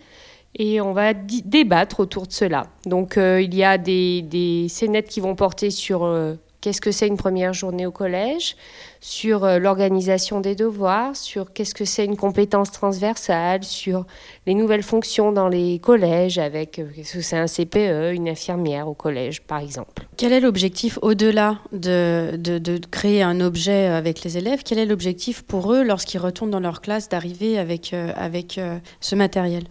et 0.54 0.82
on 0.82 0.92
va 0.92 1.14
débattre 1.14 2.00
autour 2.00 2.26
de 2.26 2.32
cela. 2.32 2.66
Donc 2.84 3.16
euh, 3.16 3.40
il 3.40 3.54
y 3.54 3.64
a 3.64 3.78
des, 3.78 4.20
des, 4.20 4.68
scénettes 4.68 5.08
qui 5.08 5.20
vont 5.20 5.34
porter 5.34 5.70
sur 5.70 6.04
euh, 6.04 6.34
qu'est-ce 6.62 6.80
que 6.80 6.92
c'est 6.92 7.08
une 7.08 7.18
première 7.18 7.52
journée 7.52 7.84
au 7.84 7.90
collège, 7.90 8.56
sur 9.00 9.44
euh, 9.44 9.58
l'organisation 9.58 10.40
des 10.40 10.54
devoirs, 10.54 11.14
sur 11.16 11.52
qu'est-ce 11.52 11.74
que 11.74 11.84
c'est 11.84 12.04
une 12.04 12.16
compétence 12.16 12.70
transversale, 12.70 13.64
sur 13.64 14.06
les 14.46 14.54
nouvelles 14.54 14.84
fonctions 14.84 15.32
dans 15.32 15.48
les 15.48 15.80
collèges, 15.80 16.38
avec 16.38 16.78
euh, 16.78 16.86
qu'est-ce 16.94 17.14
que 17.14 17.20
c'est 17.20 17.36
un 17.36 17.46
CPE, 17.46 18.14
une 18.14 18.28
infirmière 18.28 18.88
au 18.88 18.94
collège, 18.94 19.42
par 19.42 19.58
exemple. 19.58 20.06
Quel 20.16 20.32
est 20.32 20.40
l'objectif 20.40 20.98
au-delà 21.02 21.58
de, 21.72 22.36
de, 22.36 22.80
créer 22.90 23.22
un 23.22 23.40
objet 23.40 23.86
avec 23.86 24.22
les 24.22 24.38
élèves? 24.38 24.62
Quel 24.64 24.78
est 24.78 24.86
l'objectif 24.86 25.42
pour 25.42 25.72
eux, 25.72 25.82
lorsqu'ils 25.82 26.20
retournent 26.20 26.50
dans 26.50 26.60
leur 26.60 26.80
classe, 26.80 27.08
d'arriver 27.08 27.58
avec, 27.58 27.92
euh, 27.92 28.12
avec 28.14 28.60
ce 29.00 29.14
matériel? 29.16 29.64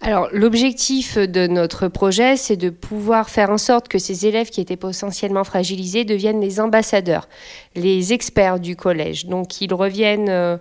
Alors, 0.00 0.28
l'objectif 0.32 1.16
de 1.16 1.46
notre 1.46 1.88
projet, 1.88 2.36
c'est 2.36 2.56
de 2.56 2.68
pouvoir 2.68 3.30
faire 3.30 3.50
en 3.50 3.56
sorte 3.56 3.88
que 3.88 3.98
ces 3.98 4.26
élèves 4.26 4.50
qui 4.50 4.60
étaient 4.60 4.76
potentiellement 4.76 5.44
fragilisés 5.44 6.04
deviennent 6.04 6.40
les 6.40 6.60
ambassadeurs, 6.60 7.26
les 7.74 8.12
experts 8.12 8.60
du 8.60 8.76
collège. 8.76 9.26
Donc, 9.26 9.62
ils 9.62 9.72
reviennent, 9.72 10.28
euh, 10.28 10.58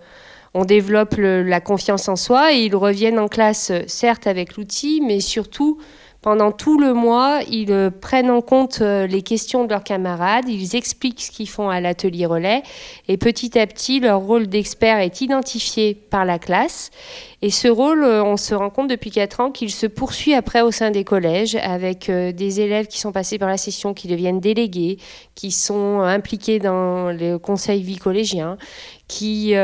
on 0.53 0.63
développe 0.63 1.15
la 1.17 1.59
confiance 1.59 2.07
en 2.07 2.15
soi 2.15 2.53
et 2.53 2.59
ils 2.59 2.75
reviennent 2.75 3.19
en 3.19 3.27
classe, 3.27 3.71
certes 3.87 4.27
avec 4.27 4.55
l'outil, 4.55 5.01
mais 5.05 5.19
surtout 5.19 5.77
pendant 6.23 6.53
tout 6.53 6.79
le 6.79 6.93
mois, 6.93 7.41
ils 7.51 7.71
euh, 7.73 7.91
prennent 7.91 8.31
en 8.31 8.41
compte 8.41 8.79
euh, 8.81 9.05
les 9.05 9.21
questions 9.21 9.65
de 9.65 9.69
leurs 9.69 9.83
camarades, 9.83 10.47
ils 10.47 10.73
expliquent 10.77 11.21
ce 11.21 11.29
qu'ils 11.29 11.49
font 11.49 11.69
à 11.69 11.81
l'atelier 11.81 12.25
relais 12.25 12.63
et 13.09 13.17
petit 13.17 13.59
à 13.59 13.67
petit, 13.67 13.99
leur 13.99 14.21
rôle 14.21 14.47
d'expert 14.47 14.99
est 14.99 15.19
identifié 15.19 15.93
par 15.93 16.23
la 16.23 16.39
classe. 16.39 16.91
Et 17.41 17.49
ce 17.49 17.67
rôle, 17.67 18.05
euh, 18.05 18.23
on 18.23 18.37
se 18.37 18.55
rend 18.55 18.69
compte 18.69 18.89
depuis 18.89 19.11
4 19.11 19.41
ans 19.41 19.51
qu'il 19.51 19.69
se 19.69 19.85
poursuit 19.85 20.33
après 20.33 20.61
au 20.61 20.71
sein 20.71 20.91
des 20.91 21.03
collèges 21.03 21.55
avec 21.55 22.09
des 22.09 22.61
élèves 22.61 22.87
qui 22.87 22.99
sont 22.99 23.11
passés 23.11 23.37
par 23.37 23.49
la 23.49 23.57
session, 23.57 23.93
qui 23.93 24.07
deviennent 24.07 24.39
délégués, 24.39 24.99
qui 25.35 25.51
sont 25.51 25.99
impliqués 25.99 26.59
dans 26.59 27.11
le 27.11 27.35
conseil 27.35 27.83
vie 27.83 27.97
collégien, 27.97 28.57
qui 29.09 29.55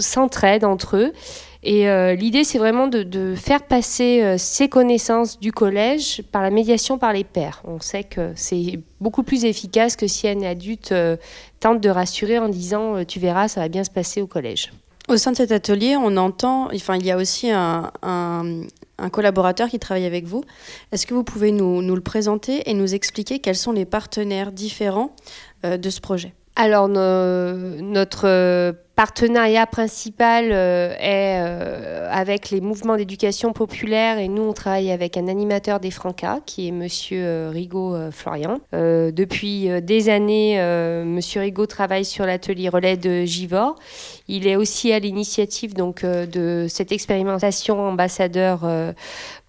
s'entraident 0.00 0.64
entre 0.64 0.96
eux. 0.98 1.12
Et 1.70 1.86
euh, 1.86 2.14
l'idée, 2.14 2.44
c'est 2.44 2.56
vraiment 2.56 2.88
de, 2.88 3.34
faire 3.34 3.62
passer 3.62 4.22
euh, 4.22 4.36
ces 4.38 4.70
connaissances 4.70 5.38
du 5.38 5.52
collège 5.52 6.22
par 6.32 6.40
la 6.40 6.48
médiation 6.48 6.96
par 6.96 7.12
les 7.12 7.24
pairs. 7.24 7.60
On 7.66 7.78
sait 7.78 8.04
que 8.04 8.32
c'est 8.36 8.80
beaucoup 9.02 9.22
plus 9.22 9.44
efficace 9.44 9.94
que 9.94 10.06
si 10.06 10.26
un 10.28 10.40
adulte 10.44 10.92
euh, 10.92 11.18
tente 11.60 11.82
de 11.82 11.90
rassurer 11.90 12.38
en 12.38 12.48
disant 12.48 13.04
Tu 13.04 13.20
verras, 13.20 13.48
ça 13.48 13.60
va 13.60 13.68
bien 13.68 13.84
se 13.84 13.90
passer 13.90 14.22
au 14.22 14.26
collège. 14.26 14.72
Au 15.08 15.18
sein 15.18 15.32
de 15.32 15.36
cet 15.36 15.52
atelier, 15.52 15.94
on 15.94 16.16
entend, 16.16 16.70
enfin, 16.74 16.96
il 16.96 17.04
y 17.04 17.10
a 17.10 17.18
aussi 17.18 17.50
un, 17.50 17.90
collaborateur 19.12 19.68
qui 19.68 19.78
travaille 19.78 20.06
avec 20.06 20.24
vous. 20.24 20.44
Est-ce 20.90 21.06
que 21.06 21.12
vous 21.12 21.22
pouvez 21.22 21.52
nous, 21.52 21.82
nous, 21.82 21.94
le 21.94 22.00
présenter 22.00 22.62
et 22.70 22.72
nous 22.72 22.94
expliquer 22.94 23.40
quels 23.40 23.56
sont 23.56 23.72
les 23.72 23.84
partenaires 23.84 24.52
différents 24.52 25.14
de 25.64 25.90
ce 25.90 26.00
projet? 26.00 26.32
Alors, 26.56 26.88
notre 26.88 28.74
partenariat 28.98 29.64
principal 29.64 30.48
euh, 30.50 30.92
est 30.98 31.38
euh, 31.40 32.08
avec 32.10 32.50
les 32.50 32.60
mouvements 32.60 32.96
d'éducation 32.96 33.52
populaire 33.52 34.18
et 34.18 34.26
nous 34.26 34.42
on 34.42 34.52
travaille 34.52 34.90
avec 34.90 35.16
un 35.16 35.28
animateur 35.28 35.78
des 35.78 35.92
Francas 35.92 36.40
qui 36.44 36.66
est 36.66 36.72
Monsieur 36.72 37.24
euh, 37.24 37.50
Rigaud 37.54 37.96
Florian. 38.10 38.58
depuis 38.72 39.68
des 39.82 40.08
années, 40.08 40.60
Monsieur 41.04 41.42
Rigaud 41.42 41.66
travaille 41.66 42.04
sur 42.04 42.26
l'atelier 42.26 42.68
relais 42.68 42.96
de 42.96 43.24
Givor. 43.24 43.76
Il 44.26 44.48
est 44.48 44.56
aussi 44.56 44.92
à 44.92 44.98
l'initiative 44.98 45.74
donc 45.74 46.04
de 46.04 46.66
cette 46.68 46.90
expérimentation 46.90 47.80
ambassadeur 47.80 48.66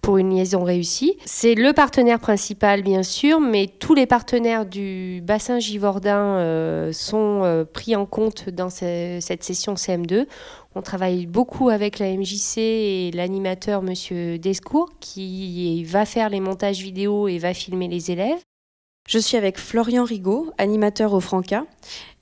pour 0.00 0.18
une 0.18 0.34
liaison 0.34 0.64
réussie. 0.64 1.16
C'est 1.24 1.54
le 1.54 1.72
partenaire 1.72 2.20
principal, 2.20 2.82
bien 2.82 3.02
sûr, 3.02 3.40
mais 3.40 3.66
tous 3.66 3.94
les 3.94 4.06
partenaires 4.06 4.66
du 4.66 5.20
bassin 5.22 5.58
Givordin 5.58 6.36
euh, 6.38 6.92
sont 6.92 7.66
pris 7.72 7.96
en 7.96 8.06
compte 8.06 8.48
dans 8.48 8.70
cette 8.70 9.39
session 9.44 9.74
CM2. 9.74 10.26
On 10.74 10.82
travaille 10.82 11.26
beaucoup 11.26 11.68
avec 11.68 11.98
la 11.98 12.14
MJC 12.14 12.58
et 12.58 13.10
l'animateur 13.12 13.82
Monsieur 13.82 14.38
Descours 14.38 14.90
qui 15.00 15.84
va 15.84 16.04
faire 16.04 16.28
les 16.28 16.40
montages 16.40 16.80
vidéo 16.80 17.28
et 17.28 17.38
va 17.38 17.54
filmer 17.54 17.88
les 17.88 18.10
élèves. 18.10 18.40
Je 19.08 19.18
suis 19.18 19.36
avec 19.36 19.58
Florian 19.58 20.04
Rigaud, 20.04 20.52
animateur 20.56 21.14
au 21.14 21.20
Franca, 21.20 21.64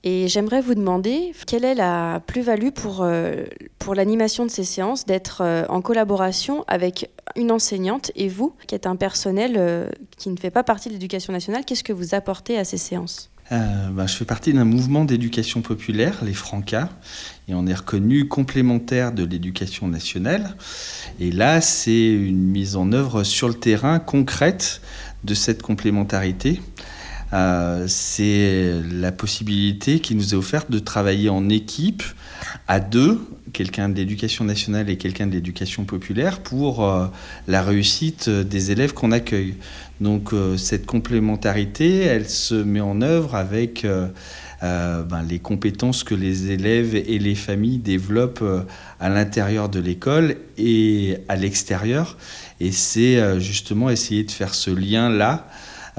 et 0.03 0.27
j'aimerais 0.27 0.59
vous 0.59 0.73
demander 0.73 1.33
quelle 1.45 1.63
est 1.63 1.75
la 1.75 2.19
plus-value 2.25 2.69
pour, 2.69 3.01
euh, 3.03 3.45
pour 3.77 3.93
l'animation 3.93 4.45
de 4.45 4.49
ces 4.49 4.63
séances 4.63 5.05
d'être 5.05 5.41
euh, 5.41 5.65
en 5.69 5.81
collaboration 5.81 6.63
avec 6.67 7.11
une 7.35 7.51
enseignante 7.51 8.11
et 8.15 8.27
vous, 8.27 8.55
qui 8.65 8.73
êtes 8.73 8.87
un 8.87 8.95
personnel 8.95 9.53
euh, 9.57 9.89
qui 10.17 10.29
ne 10.29 10.37
fait 10.37 10.49
pas 10.49 10.63
partie 10.63 10.89
de 10.89 10.93
l'éducation 10.93 11.31
nationale, 11.31 11.63
qu'est-ce 11.63 11.83
que 11.83 11.93
vous 11.93 12.15
apportez 12.15 12.57
à 12.57 12.63
ces 12.63 12.77
séances? 12.77 13.28
Bah, 13.51 14.05
je 14.05 14.15
fais 14.15 14.25
partie 14.25 14.53
d'un 14.53 14.65
mouvement 14.65 15.05
d'éducation 15.05 15.61
populaire, 15.61 16.23
les 16.23 16.33
Francas, 16.33 16.89
et 17.47 17.53
on 17.53 17.65
est 17.65 17.73
reconnu 17.73 18.27
complémentaire 18.27 19.11
de 19.11 19.23
l'éducation 19.23 19.87
nationale. 19.87 20.55
Et 21.19 21.31
là, 21.31 21.61
c'est 21.61 22.07
une 22.07 22.43
mise 22.43 22.75
en 22.75 22.91
œuvre 22.91 23.23
sur 23.23 23.47
le 23.47 23.55
terrain 23.55 23.99
concrète 23.99 24.81
de 25.23 25.33
cette 25.33 25.61
complémentarité. 25.61 26.61
Euh, 27.33 27.85
c'est 27.87 28.81
la 28.91 29.11
possibilité 29.11 29.99
qui 29.99 30.15
nous 30.15 30.33
est 30.33 30.37
offerte 30.37 30.71
de 30.71 30.79
travailler 30.79 31.29
en 31.29 31.49
équipe 31.49 32.03
à 32.67 32.79
deux, 32.79 33.19
quelqu'un 33.53 33.89
de 33.89 33.95
l'éducation 33.95 34.45
nationale 34.45 34.89
et 34.89 34.97
quelqu'un 34.97 35.27
de 35.27 35.33
l'éducation 35.33 35.85
populaire, 35.85 36.39
pour 36.39 36.85
euh, 36.85 37.07
la 37.47 37.61
réussite 37.61 38.29
des 38.29 38.71
élèves 38.71 38.93
qu'on 38.93 39.11
accueille. 39.11 39.55
Donc 40.01 40.33
euh, 40.33 40.57
cette 40.57 40.85
complémentarité, 40.85 41.99
elle 41.99 42.29
se 42.29 42.55
met 42.55 42.81
en 42.81 43.01
œuvre 43.01 43.35
avec 43.35 43.85
ben, 44.61 45.23
les 45.27 45.39
compétences 45.39 46.03
que 46.03 46.15
les 46.15 46.51
élèves 46.51 46.93
et 46.93 47.17
les 47.17 47.35
familles 47.35 47.77
développent 47.77 48.43
à 48.99 49.09
l'intérieur 49.09 49.69
de 49.69 49.79
l'école 49.79 50.35
et 50.57 51.17
à 51.29 51.37
l'extérieur. 51.37 52.17
Et 52.59 52.73
c'est 52.73 53.39
justement 53.39 53.89
essayer 53.89 54.25
de 54.25 54.31
faire 54.31 54.53
ce 54.53 54.71
lien-là 54.71 55.47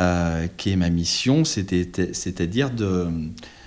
euh, 0.00 0.46
qui 0.57 0.70
est 0.70 0.76
ma 0.76 0.88
mission, 0.88 1.44
c'est-à-dire 1.44 2.70
de 2.70 3.09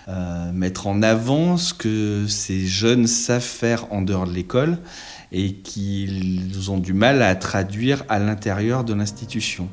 euh, 0.08 0.52
mettre 0.52 0.88
en 0.88 1.02
avant 1.02 1.58
ce 1.58 1.74
que 1.74 2.26
ces 2.28 2.66
jeunes 2.66 3.08
savent 3.08 3.42
faire 3.42 3.92
en 3.92 4.02
dehors 4.02 4.28
de 4.28 4.34
l'école 4.34 4.80
et 5.32 5.54
qu'ils 5.54 6.70
ont 6.70 6.78
du 6.78 6.94
mal 6.94 7.22
à 7.22 7.36
traduire 7.36 8.04
à 8.10 8.20
l'intérieur 8.20 8.84
de 8.84 8.94
l'institution. 8.94 9.70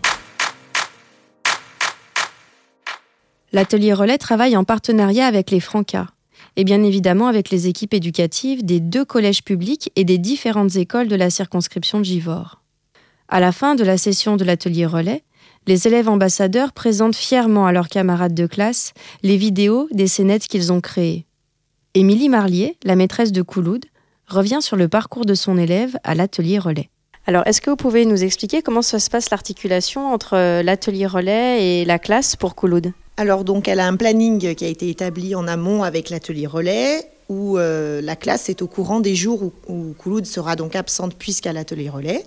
L'atelier 3.52 3.92
relais 3.92 4.18
travaille 4.18 4.56
en 4.56 4.64
partenariat 4.64 5.26
avec 5.26 5.50
les 5.50 5.60
Francas 5.60 6.06
et 6.56 6.64
bien 6.64 6.82
évidemment 6.82 7.26
avec 7.26 7.50
les 7.50 7.68
équipes 7.68 7.94
éducatives 7.94 8.64
des 8.64 8.80
deux 8.80 9.04
collèges 9.04 9.42
publics 9.42 9.90
et 9.96 10.04
des 10.04 10.18
différentes 10.18 10.76
écoles 10.76 11.08
de 11.08 11.16
la 11.16 11.30
circonscription 11.30 11.98
de 11.98 12.04
Givors. 12.04 12.60
À 13.28 13.40
la 13.40 13.52
fin 13.52 13.74
de 13.74 13.84
la 13.84 13.96
session 13.96 14.36
de 14.36 14.44
l'atelier 14.44 14.86
relais, 14.86 15.22
les 15.66 15.86
élèves 15.86 16.08
ambassadeurs 16.08 16.72
présentent 16.72 17.16
fièrement 17.16 17.66
à 17.66 17.72
leurs 17.72 17.88
camarades 17.88 18.34
de 18.34 18.46
classe 18.46 18.92
les 19.22 19.36
vidéos 19.36 19.88
des 19.92 20.06
scénettes 20.06 20.46
qu'ils 20.46 20.72
ont 20.72 20.80
créées. 20.80 21.26
Émilie 21.94 22.28
Marlier, 22.28 22.76
la 22.84 22.96
maîtresse 22.96 23.32
de 23.32 23.42
Couloud, 23.42 23.84
revient 24.26 24.60
sur 24.60 24.76
le 24.76 24.88
parcours 24.88 25.26
de 25.26 25.34
son 25.34 25.58
élève 25.58 25.96
à 26.04 26.14
l'atelier 26.14 26.58
relais. 26.58 26.88
Alors, 27.26 27.46
est-ce 27.46 27.60
que 27.60 27.70
vous 27.70 27.76
pouvez 27.76 28.06
nous 28.06 28.24
expliquer 28.24 28.62
comment 28.62 28.82
ça 28.82 28.98
se 28.98 29.10
passe 29.10 29.30
l'articulation 29.30 30.12
entre 30.12 30.36
euh, 30.36 30.62
l'atelier 30.62 31.06
relais 31.06 31.64
et 31.64 31.84
la 31.84 31.98
classe 31.98 32.36
pour 32.36 32.54
Couloud 32.54 32.92
Alors, 33.16 33.44
donc, 33.44 33.68
elle 33.68 33.80
a 33.80 33.86
un 33.86 33.96
planning 33.96 34.54
qui 34.54 34.64
a 34.64 34.68
été 34.68 34.88
établi 34.88 35.34
en 35.34 35.46
amont 35.46 35.82
avec 35.82 36.10
l'atelier 36.10 36.46
relais 36.46 37.04
où 37.28 37.58
euh, 37.58 38.00
la 38.00 38.16
classe 38.16 38.48
est 38.48 38.62
au 38.62 38.66
courant 38.66 39.00
des 39.00 39.14
jours 39.14 39.42
où, 39.42 39.52
où 39.68 39.94
Couloud 39.98 40.26
sera 40.26 40.56
donc 40.56 40.74
absente 40.74 41.14
puisqu'à 41.14 41.52
l'atelier 41.52 41.90
relais. 41.90 42.24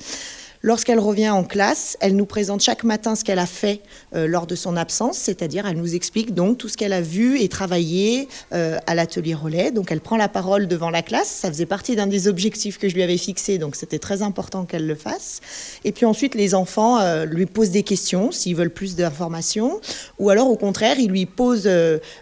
Lorsqu'elle 0.65 0.99
revient 0.99 1.29
en 1.29 1.43
classe, 1.43 1.97
elle 1.99 2.15
nous 2.15 2.25
présente 2.25 2.61
chaque 2.61 2.85
matin 2.85 3.15
ce 3.15 3.25
qu'elle 3.25 3.39
a 3.39 3.45
fait 3.45 3.81
euh, 4.15 4.27
lors 4.27 4.47
de 4.47 4.55
son 4.55 4.77
absence, 4.77 5.17
c'est-à-dire 5.17 5.67
elle 5.67 5.75
nous 5.75 5.93
explique 5.93 6.33
donc 6.33 6.57
tout 6.57 6.69
ce 6.69 6.77
qu'elle 6.77 6.93
a 6.93 7.01
vu 7.01 7.37
et 7.41 7.49
travaillé 7.49 8.29
euh, 8.53 8.77
à 8.87 8.95
l'atelier 8.95 9.33
relais. 9.33 9.71
Donc 9.71 9.91
elle 9.91 9.99
prend 9.99 10.15
la 10.15 10.29
parole 10.29 10.67
devant 10.67 10.89
la 10.89 11.01
classe, 11.01 11.27
ça 11.27 11.49
faisait 11.49 11.65
partie 11.65 11.97
d'un 11.97 12.07
des 12.07 12.29
objectifs 12.29 12.77
que 12.77 12.87
je 12.87 12.95
lui 12.95 13.03
avais 13.03 13.17
fixés, 13.17 13.57
donc 13.57 13.75
c'était 13.75 13.99
très 13.99 14.21
important 14.21 14.63
qu'elle 14.63 14.87
le 14.87 14.95
fasse. 14.95 15.41
Et 15.83 15.91
puis 15.91 16.05
ensuite, 16.05 16.33
les 16.33 16.55
enfants 16.55 16.97
euh, 17.01 17.25
lui 17.25 17.45
posent 17.45 17.71
des 17.71 17.83
questions 17.83 18.31
s'ils 18.31 18.55
veulent 18.55 18.69
plus 18.69 18.95
d'informations, 18.95 19.81
ou 20.17 20.29
alors 20.29 20.49
au 20.49 20.55
contraire, 20.55 20.97
ils 20.97 21.09
lui 21.09 21.25
posent 21.25 21.69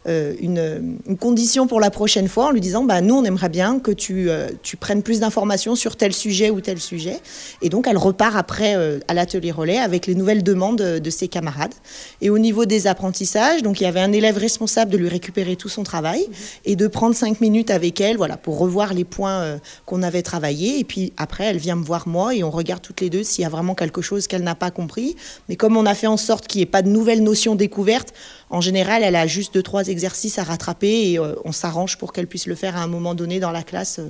une, 0.07 0.97
condition 1.19 1.67
pour 1.67 1.79
la 1.79 1.91
prochaine 1.91 2.27
fois 2.27 2.47
en 2.47 2.51
lui 2.51 2.61
disant 2.61 2.85
bah, 2.85 3.01
Nous, 3.01 3.13
on 3.13 3.23
aimerait 3.23 3.49
bien 3.49 3.79
que 3.79 3.91
tu, 3.91 4.29
tu 4.63 4.77
prennes 4.77 5.03
plus 5.03 5.19
d'informations 5.19 5.75
sur 5.75 5.95
tel 5.95 6.11
sujet 6.11 6.49
ou 6.49 6.59
tel 6.59 6.79
sujet. 6.79 7.19
Et 7.61 7.69
donc 7.69 7.85
elle 7.87 7.99
repart 7.99 8.30
part 8.31 8.37
après 8.37 8.75
à 9.07 9.13
l'atelier 9.13 9.51
relais 9.51 9.77
avec 9.77 10.07
les 10.07 10.15
nouvelles 10.15 10.43
demandes 10.43 10.77
de 10.77 11.09
ses 11.09 11.27
camarades. 11.27 11.73
Et 12.21 12.29
au 12.29 12.39
niveau 12.39 12.65
des 12.65 12.87
apprentissages, 12.87 13.61
donc 13.61 13.81
il 13.81 13.83
y 13.83 13.87
avait 13.87 13.99
un 13.99 14.11
élève 14.11 14.37
responsable 14.37 14.91
de 14.91 14.97
lui 14.97 15.09
récupérer 15.09 15.55
tout 15.55 15.69
son 15.69 15.83
travail 15.83 16.27
et 16.65 16.75
de 16.75 16.87
prendre 16.87 17.15
cinq 17.15 17.41
minutes 17.41 17.71
avec 17.71 17.99
elle, 17.99 18.17
voilà, 18.17 18.37
pour 18.37 18.57
revoir 18.57 18.93
les 18.93 19.03
points 19.03 19.59
qu'on 19.85 20.03
avait 20.03 20.21
travaillés. 20.21 20.79
Et 20.79 20.83
puis 20.83 21.13
après, 21.17 21.45
elle 21.45 21.57
vient 21.57 21.75
me 21.75 21.83
voir 21.83 22.07
moi 22.07 22.35
et 22.35 22.43
on 22.43 22.51
regarde 22.51 22.81
toutes 22.81 23.01
les 23.01 23.09
deux 23.09 23.23
s'il 23.23 23.43
y 23.43 23.45
a 23.45 23.49
vraiment 23.49 23.75
quelque 23.75 24.01
chose 24.01 24.27
qu'elle 24.27 24.43
n'a 24.43 24.55
pas 24.55 24.71
compris. 24.71 25.15
Mais 25.49 25.55
comme 25.55 25.77
on 25.77 25.85
a 25.85 25.95
fait 25.95 26.07
en 26.07 26.17
sorte 26.17 26.47
qu'il 26.47 26.59
n'y 26.59 26.63
ait 26.63 26.67
pas 26.67 26.81
de 26.81 26.89
nouvelles 26.89 27.23
notions 27.23 27.55
découvertes, 27.55 28.13
en 28.49 28.61
général, 28.61 29.03
elle 29.03 29.15
a 29.15 29.27
juste 29.27 29.53
deux, 29.53 29.63
trois 29.63 29.87
exercices 29.87 30.37
à 30.37 30.43
rattraper 30.43 31.11
et 31.11 31.19
euh, 31.19 31.35
on 31.45 31.51
s'arrange 31.51 31.97
pour 31.97 32.11
qu'elle 32.11 32.27
puisse 32.27 32.47
le 32.47 32.55
faire 32.55 32.75
à 32.75 32.81
un 32.81 32.87
moment 32.87 33.15
donné 33.15 33.39
dans 33.39 33.51
la 33.51 33.63
classe 33.63 33.99
euh, 33.99 34.09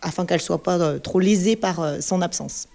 afin 0.00 0.24
qu'elle 0.24 0.38
ne 0.38 0.42
soit 0.42 0.62
pas 0.62 0.78
euh, 0.78 0.98
trop 0.98 1.20
lésée 1.20 1.56
par 1.56 2.00
son 2.00 2.22
absence. 2.22 2.68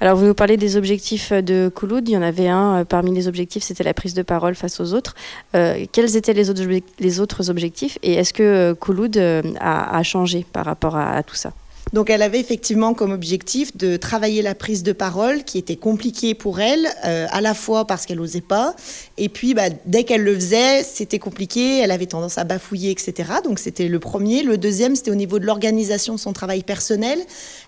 Alors, 0.00 0.16
vous 0.16 0.26
nous 0.26 0.34
parlez 0.34 0.56
des 0.56 0.76
objectifs 0.76 1.32
de 1.32 1.70
Kouloud. 1.74 2.08
Il 2.08 2.12
y 2.12 2.16
en 2.16 2.22
avait 2.22 2.48
un 2.48 2.84
parmi 2.84 3.12
les 3.12 3.26
objectifs, 3.26 3.64
c'était 3.64 3.82
la 3.84 3.94
prise 3.94 4.14
de 4.14 4.22
parole 4.22 4.54
face 4.54 4.80
aux 4.80 4.94
autres. 4.94 5.14
quels 5.52 6.16
étaient 6.16 6.34
les 6.34 6.50
autres, 6.50 6.62
les 6.98 7.20
autres 7.20 7.50
objectifs 7.50 7.98
et 8.02 8.14
est-ce 8.14 8.32
que 8.32 8.74
Kouloud 8.74 9.16
a, 9.60 10.02
changé 10.02 10.46
par 10.52 10.64
rapport 10.64 10.96
à 10.96 11.22
tout 11.22 11.34
ça? 11.34 11.52
Donc 11.92 12.10
elle 12.10 12.22
avait 12.22 12.40
effectivement 12.40 12.92
comme 12.92 13.12
objectif 13.12 13.76
de 13.76 13.96
travailler 13.96 14.42
la 14.42 14.54
prise 14.54 14.82
de 14.82 14.92
parole 14.92 15.44
qui 15.44 15.58
était 15.58 15.76
compliquée 15.76 16.34
pour 16.34 16.60
elle, 16.60 16.86
euh, 17.06 17.26
à 17.30 17.40
la 17.40 17.54
fois 17.54 17.86
parce 17.86 18.04
qu'elle 18.04 18.18
n'osait 18.18 18.40
pas, 18.40 18.74
et 19.16 19.28
puis 19.28 19.54
bah, 19.54 19.70
dès 19.86 20.04
qu'elle 20.04 20.22
le 20.22 20.34
faisait, 20.34 20.82
c'était 20.82 21.18
compliqué, 21.18 21.78
elle 21.78 21.90
avait 21.90 22.06
tendance 22.06 22.36
à 22.36 22.44
bafouiller, 22.44 22.90
etc. 22.90 23.30
Donc 23.44 23.58
c'était 23.58 23.88
le 23.88 23.98
premier. 23.98 24.42
Le 24.42 24.58
deuxième, 24.58 24.96
c'était 24.96 25.10
au 25.10 25.16
niveau 25.16 25.38
de 25.38 25.46
l'organisation 25.46 26.14
de 26.14 26.20
son 26.20 26.32
travail 26.32 26.62
personnel. 26.62 27.18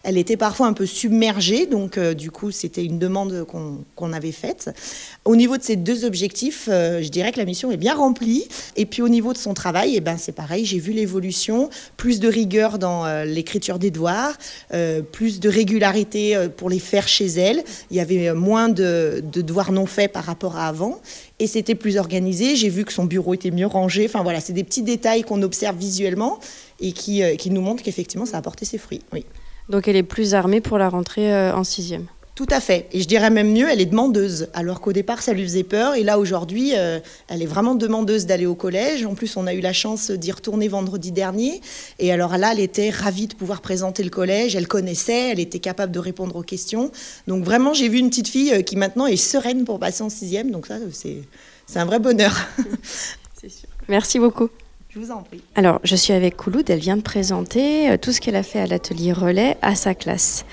Elle 0.03 0.19
était 0.19 0.37
parfois 0.37 0.67
un 0.67 0.75
peu 0.75 0.87
submergée, 0.87 1.67
donc 1.67 1.97
euh, 1.97 2.13
du 2.15 2.31
coup 2.31 2.51
c'était 2.51 2.85
une 2.85 2.99
demande 2.99 3.47
qu'on 3.47 4.13
avait 4.13 4.33
faite. 4.33 4.71
Au 5.25 5.37
niveau 5.37 5.57
de 5.57 5.63
ces 5.63 5.77
deux 5.77 6.05
objectifs, 6.05 6.69
euh, 6.71 7.03
je 7.03 7.09
dirais 7.09 7.33
que 7.33 7.39
la 7.39 7.47
mission 7.47 7.71
est 7.71 7.77
bien 7.77 7.95
remplie. 7.95 8.47
Et 8.77 8.85
puis 8.85 9.01
au 9.01 9.09
niveau 9.09 9.33
de 9.33 9.39
son 9.39 9.55
travail, 9.55 9.95
eh 9.97 10.01
ben, 10.01 10.17
c'est 10.19 10.33
pareil, 10.33 10.65
j'ai 10.65 10.79
vu 10.79 10.93
l'évolution, 10.93 11.71
plus 11.97 12.21
de 12.21 12.29
rigueur 12.29 12.79
dans 12.79 13.25
l'écriture 13.25 13.79
des 13.79 13.91
devoirs 13.91 14.10
euh, 14.73 15.03
plus 15.03 15.41
de 15.41 15.49
régularité 15.49 16.37
euh, 16.37 16.49
pour 16.49 16.71
les 16.71 16.79
faire 16.79 17.09
chez 17.09 17.27
elle. 17.27 17.63
Il 17.91 17.97
y 17.97 18.01
avait 18.01 18.33
moins 18.35 18.69
de, 18.69 19.23
devoirs 19.25 19.73
non 19.73 19.87
faits 19.87 20.13
par 20.13 20.25
rapport 20.25 20.57
à 20.57 20.69
avant. 20.69 21.01
Et 21.39 21.47
c'était 21.47 21.75
plus 21.75 21.97
organisé. 21.97 22.57
J'ai 22.57 22.69
vu 22.69 22.85
que 22.85 22.93
son 22.93 23.05
bureau 23.05 23.35
était 23.35 23.51
mieux 23.51 23.67
rangé. 23.67 24.07
Enfin 24.07 24.23
voilà, 24.23 24.41
c'est 24.41 24.53
des 24.53 24.65
petits 24.65 24.83
détails 24.83 25.23
qu'on 25.23 25.43
observe 25.43 25.77
visuellement 25.77 26.39
et 26.81 26.93
qui, 26.93 27.23
euh, 27.23 27.37
qui 27.37 27.51
nous 27.51 27.61
montrent 27.61 27.83
qu'effectivement, 27.83 28.27
ça 28.27 28.37
a 28.37 28.41
apporté 28.41 28.65
ses 28.65 28.79
fruits. 28.79 29.03
Oui. 29.13 29.25
Donc 29.69 29.87
elle 29.89 29.97
est 29.97 30.03
plus 30.03 30.35
armée 30.35 30.61
pour 30.61 30.79
la 30.79 30.89
rentrée 30.89 31.33
en 31.53 31.63
sixième. 31.63 32.07
Tout 32.41 32.47
à 32.49 32.61
fait. 32.61 32.87
Et 32.93 33.03
je 33.03 33.07
dirais 33.07 33.29
même 33.29 33.53
mieux, 33.53 33.69
elle 33.69 33.83
est 33.83 33.87
demandeuse. 33.87 34.49
Alors 34.55 34.81
qu'au 34.81 34.95
départ, 34.95 35.21
ça 35.21 35.35
lui 35.35 35.43
faisait 35.43 35.63
peur. 35.63 35.95
Et 35.95 36.03
là, 36.03 36.19
aujourd'hui, 36.19 36.73
euh, 36.75 36.99
elle 37.29 37.43
est 37.43 37.47
vraiment 37.47 37.75
demandeuse 37.75 38.25
d'aller 38.25 38.47
au 38.47 38.55
collège. 38.55 39.05
En 39.05 39.15
plus, 39.15 39.37
on 39.37 39.47
a 39.47 39.53
eu 39.53 39.61
la 39.61 39.75
chance 39.75 40.11
d'y 40.11 40.33
retourner 40.33 40.67
vendredi 40.67 41.13
dernier. 41.13 41.61
Et 41.99 42.11
alors 42.11 42.39
là, 42.39 42.53
elle 42.53 42.61
était 42.61 42.89
ravie 42.89 43.27
de 43.27 43.35
pouvoir 43.35 43.61
présenter 43.61 44.03
le 44.03 44.09
collège. 44.09 44.57
Elle 44.57 44.69
connaissait, 44.69 45.33
elle 45.33 45.39
était 45.39 45.59
capable 45.59 45.93
de 45.93 45.99
répondre 45.99 46.35
aux 46.35 46.43
questions. 46.43 46.91
Donc 47.27 47.45
vraiment, 47.45 47.75
j'ai 47.75 47.91
vu 47.91 47.99
une 47.99 48.09
petite 48.09 48.29
fille 48.29 48.55
euh, 48.55 48.63
qui 48.63 48.77
maintenant 48.77 49.07
est 49.07 49.17
sereine 49.17 49.67
pour 49.67 49.79
passer 49.79 50.03
en 50.03 50.09
sixième. 50.09 50.51
Donc 50.51 50.67
ça, 50.67 50.77
c'est 50.95 51.79
un 51.79 51.85
vrai 51.85 51.99
bonheur. 51.99 52.35
Merci 53.87 54.19
beaucoup. 54.19 54.49
Je 54.93 54.99
vous 54.99 55.13
en 55.13 55.23
prie. 55.23 55.41
Alors, 55.55 55.79
je 55.85 55.95
suis 55.95 56.13
avec 56.13 56.37
Kouloud. 56.37 56.69
Elle 56.69 56.81
vient 56.81 56.97
de 56.97 57.03
présenter 57.03 57.91
euh, 57.91 57.97
tout 57.97 58.11
ce 58.11 58.21
qu'elle 58.21 58.35
a 58.35 58.43
fait 58.43 58.59
à 58.59 58.67
l'atelier 58.67 59.13
relais 59.13 59.57
à 59.63 59.77
sa 59.77 59.95
classe. 59.95 60.45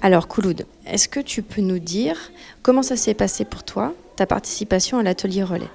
Alors, 0.00 0.28
Kouloud, 0.28 0.64
est-ce 0.86 1.08
que 1.08 1.20
tu 1.20 1.42
peux 1.42 1.60
nous 1.60 1.78
dire 1.78 2.16
comment 2.62 2.82
ça 2.82 2.96
s'est 2.96 3.12
passé 3.12 3.44
pour 3.44 3.64
toi, 3.64 3.92
ta 4.16 4.24
participation 4.24 4.96
à 4.96 5.02
l'atelier 5.02 5.42
relais? 5.42 5.68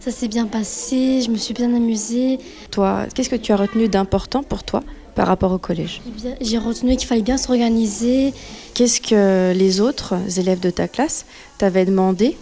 Ça 0.00 0.10
s'est 0.10 0.26
bien 0.26 0.46
passé, 0.46 1.22
je 1.22 1.30
me 1.30 1.36
suis 1.36 1.54
bien 1.54 1.72
amusée. 1.72 2.40
Toi, 2.72 3.06
qu'est-ce 3.14 3.30
que 3.30 3.36
tu 3.36 3.52
as 3.52 3.56
retenu 3.56 3.86
d'important 3.86 4.42
pour 4.42 4.64
toi 4.64 4.82
par 5.14 5.28
rapport 5.28 5.52
au 5.52 5.58
collège? 5.58 6.02
J'ai 6.40 6.58
retenu 6.58 6.96
qu'il 6.96 7.06
fallait 7.06 7.22
bien 7.22 7.36
s'organiser. 7.38 8.34
Qu'est-ce 8.74 9.00
que 9.00 9.52
les 9.56 9.80
autres 9.80 10.16
élèves 10.40 10.60
de 10.60 10.70
ta 10.70 10.88
classe 10.88 11.24
t'avaient 11.58 11.86
demandé, 11.86 12.36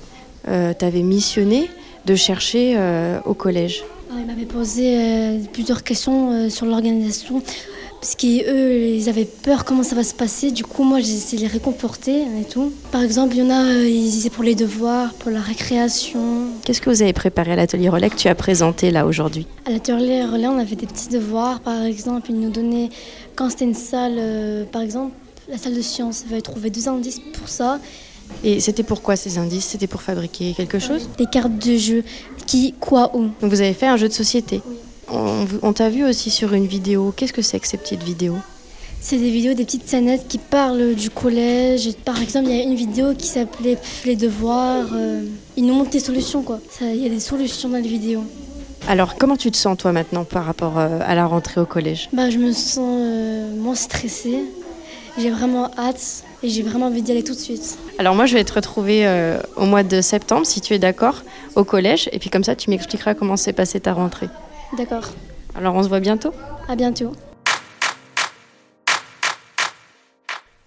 euh, 0.49 0.73
t'avaient 0.73 1.03
missionné 1.03 1.71
de 2.07 2.15
chercher 2.15 2.77
euh, 2.79 3.21
au 3.27 3.35
collège? 3.35 3.85
Ils 4.19 4.27
m'avaient 4.27 4.45
posé 4.45 4.97
euh, 4.99 5.39
plusieurs 5.53 5.83
questions 5.83 6.33
euh, 6.33 6.49
sur 6.49 6.67
l'organisation, 6.67 7.43
parce 8.01 8.17
qu'eux, 8.17 8.87
ils 8.87 9.09
avaient 9.09 9.25
peur 9.25 9.65
comment 9.65 9.83
ça 9.83 9.95
va 9.95 10.03
se 10.03 10.15
passer. 10.15 10.51
Du 10.51 10.65
coup, 10.65 10.83
moi, 10.83 11.01
j'ai 11.01 11.13
essayé 11.13 11.39
de 11.39 11.43
les 11.43 11.53
réconforter 11.53 12.23
et 12.23 12.45
tout. 12.49 12.73
Par 12.91 13.03
exemple, 13.03 13.35
il 13.37 13.41
y 13.41 13.43
en 13.43 13.51
a, 13.51 13.65
euh, 13.65 13.89
ils 13.89 14.11
disaient 14.11 14.31
pour 14.31 14.45
les 14.45 14.55
devoirs, 14.55 15.15
pour 15.15 15.31
la 15.31 15.41
récréation. 15.41 16.49
Qu'est-ce 16.65 16.81
que 16.81 16.91
vous 16.91 17.03
avez 17.03 17.13
préparé 17.13 17.53
à 17.53 17.57
l'atelier 17.57 17.89
relais 17.89 18.11
que 18.11 18.17
tu 18.17 18.29
as 18.29 18.35
présenté 18.35 18.91
là 18.91 19.07
aujourd'hui? 19.07 19.47
À 19.67 19.71
l'atelier 19.71 20.25
relais, 20.25 20.49
on 20.49 20.59
avait 20.59 20.77
des 20.77 20.87
petits 20.87 21.09
devoirs. 21.09 21.61
Par 21.61 21.83
exemple, 21.83 22.31
ils 22.31 22.41
nous 22.41 22.51
donnaient, 22.51 22.91
quand 23.37 23.51
c'était 23.51 23.65
une 23.67 23.75
salle, 23.75 24.67
par 24.73 24.83
exemple, 24.83 25.13
la 25.49 25.59
salle 25.59 25.75
de 25.75 25.83
sciences, 25.83 26.23
il 26.25 26.29
fallait 26.29 26.41
trouver 26.41 26.71
deux 26.71 26.89
indices 26.89 27.21
pour 27.33 27.49
ça. 27.49 27.79
Et 28.45 28.61
c'était 28.61 28.83
pourquoi 28.83 29.17
ces 29.17 29.39
indices? 29.39 29.67
C'était 29.67 29.87
pour 29.87 30.03
fabriquer 30.03 30.53
quelque 30.55 30.79
chose? 30.79 31.09
Des 31.19 31.27
cartes 31.27 31.59
de 31.59 31.77
jeu. 31.77 32.05
Qui, 32.47 32.75
quoi, 32.81 33.17
où. 33.17 33.31
Donc 33.41 33.51
vous 33.51 33.61
avez 33.61 33.75
fait 33.75 33.87
un 33.87 33.97
jeu 33.97 34.09
de 34.09 34.13
société. 34.13 34.61
On, 35.09 35.73
t'a 35.73 35.91
vu 35.91 36.05
aussi 36.05 36.31
sur 36.31 36.55
une 36.55 36.67
vidéo. 36.67 37.13
Qu'est-ce 37.15 37.33
que 37.33 37.43
c'est 37.43 37.61
que 37.61 37.67
ces 37.67 37.77
petites 37.77 38.03
vidéos? 38.03 38.39
C'est 39.01 39.19
des 39.19 39.31
vidéos, 39.31 39.53
des 39.53 39.65
petites 39.65 39.89
scénettes 39.89 40.27
qui 40.29 40.39
parlent 40.39 40.95
du 40.95 41.11
collège. 41.11 41.93
Par 42.05 42.23
exemple, 42.23 42.49
il 42.49 42.57
y 42.57 42.61
a 42.61 42.63
une 42.63 42.77
vidéo 42.77 43.15
qui 43.15 43.27
s'appelait 43.27 43.77
Les 44.07 44.17
devoirs. 44.17 44.87
Euh, 44.95 45.25
ils 45.57 45.67
nous 45.67 45.75
montrent 45.75 45.91
des 45.91 46.01
solutions, 46.01 46.43
quoi. 46.43 46.61
Il 46.81 47.03
y 47.03 47.07
a 47.07 47.09
des 47.09 47.21
solutions 47.21 47.69
dans 47.69 47.79
les 47.79 47.89
vidéos. 47.89 48.25
Alors, 48.89 49.17
comment 49.17 49.37
tu 49.37 49.51
te 49.51 49.57
sens, 49.57 49.77
toi, 49.77 49.93
maintenant, 49.93 50.25
par 50.25 50.45
rapport 50.45 50.79
euh, 50.79 50.99
à 51.05 51.15
la 51.15 51.27
rentrée 51.27 51.61
au 51.61 51.67
collège? 51.67 52.09
Bah, 52.13 52.31
Je 52.31 52.39
me 52.39 52.53
sens 52.53 52.79
euh, 52.79 53.57
moins 53.57 53.75
stressée. 53.75 54.45
J'ai 55.19 55.31
vraiment 55.31 55.71
hâte 55.77 56.25
et 56.43 56.49
j'ai 56.49 56.63
vraiment 56.63 56.87
envie 56.87 57.03
d'y 57.03 57.13
aller 57.13 57.23
tout 57.23 57.35
de 57.35 57.39
suite. 57.39 57.79
Alors 57.99 58.15
moi, 58.15 58.25
je 58.25 58.35
vais 58.35 58.45
te 58.45 58.55
retrouver 58.55 59.07
euh, 59.07 59.41
au 59.57 59.67
mois 59.67 59.83
de 59.83 60.01
septembre, 60.01 60.47
si 60.47 60.61
tu 60.61 60.73
es 60.73 60.79
d'accord, 60.79 61.23
au 61.55 61.65
collège. 61.65 62.09
Et 62.13 62.19
puis 62.19 62.31
comme 62.31 62.45
ça, 62.45 62.57
tu 62.57 62.71
m'expliqueras 62.71 63.15
comment 63.15 63.37
s'est 63.37 63.53
passée 63.53 63.79
ta 63.81 63.93
rentrée. 63.93 64.29
D'accord. 64.77 65.11
Alors 65.55 65.75
on 65.75 65.83
se 65.83 65.89
voit 65.89 66.01
bientôt 66.01 66.33
À 66.67 66.77
bientôt. 66.77 67.13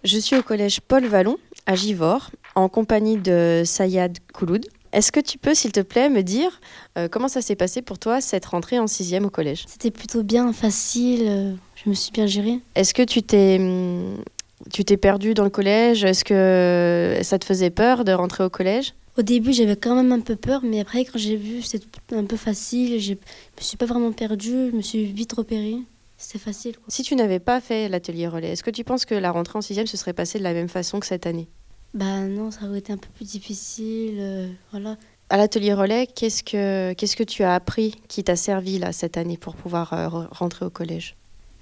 Je 0.04 0.20
suis 0.20 0.36
au 0.36 0.44
collège 0.44 0.82
Paul 0.82 1.06
Vallon, 1.08 1.38
à 1.66 1.74
Givors, 1.74 2.30
en 2.54 2.70
compagnie 2.70 3.18
de 3.18 3.64
Sayad 3.66 4.20
Kouloud. 4.32 4.68
Est-ce 4.94 5.12
que 5.12 5.20
tu 5.20 5.40
peux, 5.40 5.56
s'il 5.56 5.72
te 5.72 5.80
plaît, 5.80 6.10
me 6.10 6.22
dire 6.22 6.62
euh, 6.98 7.08
comment 7.10 7.28
ça 7.28 7.42
s'est 7.42 7.56
passé 7.56 7.82
pour 7.82 7.98
toi, 7.98 8.22
cette 8.22 8.46
rentrée 8.46 8.78
en 8.78 8.86
sixième 8.86 9.26
au 9.26 9.30
collège? 9.32 9.66
C'était 9.68 9.92
plutôt 9.92 10.22
bien, 10.22 10.54
facile. 10.54 11.24
Euh, 11.28 11.54
je 11.84 11.90
me 11.90 11.96
suis 11.96 12.12
bien 12.12 12.28
gérée. 12.28 12.60
Est-ce 12.76 12.94
que 12.94 13.02
tu 13.02 13.24
t'es 13.24 13.58
hum, 13.60 14.24
tu 14.72 14.84
t'es 14.86 14.98
perdu 14.98 15.34
dans 15.34 15.44
le 15.44 15.50
collège 15.50 16.04
Est-ce 16.04 16.24
que 16.24 17.20
ça 17.24 17.40
te 17.40 17.46
faisait 17.46 17.70
peur 17.70 18.04
de 18.04 18.12
rentrer 18.12 18.44
au 18.44 18.50
collège? 18.50 18.94
Au 19.18 19.22
début, 19.22 19.54
j'avais 19.54 19.78
quand 19.78 19.96
même 19.96 20.12
un 20.12 20.20
peu 20.20 20.36
peur, 20.36 20.62
mais 20.64 20.82
après, 20.82 21.06
quand 21.06 21.18
j'ai 21.18 21.38
vu 21.38 21.62
c'était 21.62 21.88
un 22.12 22.26
peu 22.26 22.36
facile, 22.36 23.00
je 23.00 23.14
me 23.14 23.62
suis 23.62 23.78
pas 23.78 23.86
vraiment 23.86 24.12
perdue, 24.12 24.72
je 24.72 24.76
me 24.76 24.82
suis 24.82 25.06
vite 25.06 25.32
repérée. 25.34 25.78
C'était 26.18 26.40
facile. 26.40 26.76
Si 26.88 27.04
tu 27.04 27.16
n'avais 27.16 27.40
pas 27.40 27.62
fait 27.62 27.88
l'atelier 27.90 28.28
relais, 28.28 28.52
est-ce 28.52 28.64
que 28.64 28.72
tu 28.72 28.84
penses 28.84 29.06
que 29.06 29.16
la 29.16 29.32
rentrée 29.32 29.58
en 29.58 29.62
sixième 29.62 29.88
se 29.88 29.98
serait 29.98 30.14
passée 30.14 30.38
de 30.38 30.44
la 30.44 30.54
même 30.54 30.70
façon 30.70 31.00
que 31.00 31.06
cette 31.06 31.28
année? 31.28 31.48
Bah 31.94 32.22
non, 32.22 32.52
ça 32.52 32.66
aurait 32.66 32.80
été 32.80 32.92
un 32.92 32.98
peu 32.98 33.08
plus 33.16 33.26
difficile. 33.26 34.18
Euh, 34.20 34.48
voilà. 34.72 34.98
À 35.30 35.38
l'atelier 35.38 35.74
relais, 35.74 36.08
qu'est-ce 36.08 36.44
que, 36.44 36.94
qu'est-ce 36.94 37.16
que 37.16 37.24
tu 37.24 37.44
as 37.44 37.54
appris 37.54 37.96
qui 38.08 38.24
t'a 38.24 38.36
servi 38.36 38.80
là 38.80 38.92
cette 38.92 39.18
année 39.18 39.38
pour 39.38 39.56
pouvoir 39.56 39.94
euh, 39.94 40.08
rentrer 40.32 40.66
au 40.66 40.70
collège? 40.70 41.16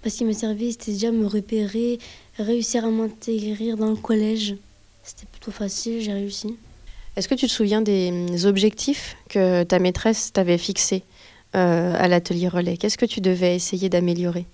Parce 0.04 0.16
qu'il 0.16 0.28
m'a 0.28 0.34
servi, 0.34 0.74
c'était 0.74 0.92
déjà 0.92 1.12
me 1.12 1.26
repérer, 1.26 1.98
réussir 2.38 2.84
à 2.84 2.90
m'intégrer 2.90 3.74
dans 3.76 3.90
le 3.90 3.96
collège. 3.96 4.56
C'était 5.02 5.26
plutôt 5.32 5.52
facile, 5.52 6.02
j'ai 6.02 6.12
réussi. 6.12 6.56
Est-ce 7.16 7.30
que 7.30 7.36
tu 7.36 7.48
te 7.48 7.52
souviens 7.52 7.82
des 7.82 8.46
objectifs 8.46 9.16
que 9.30 9.64
ta 9.64 9.80
maîtresse 9.80 10.34
t'avait 10.34 10.58
fixés 10.58 11.04
euh, 11.56 11.96
à 11.98 12.08
l'atelier 12.10 12.50
relais? 12.50 12.76
Qu'est-ce 12.76 12.98
que 12.98 13.06
tu 13.06 13.22
devais 13.22 13.56
essayer 13.56 13.88
d'améliorer? 13.88 14.46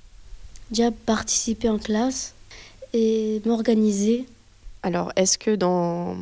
Déjà 0.70 0.92
participer 0.92 1.70
en 1.70 1.80
classe 1.80 2.36
et 2.94 3.42
m'organiser. 3.46 4.26
Alors, 4.84 5.12
est-ce 5.16 5.38
que 5.40 5.56
dans, 5.56 6.16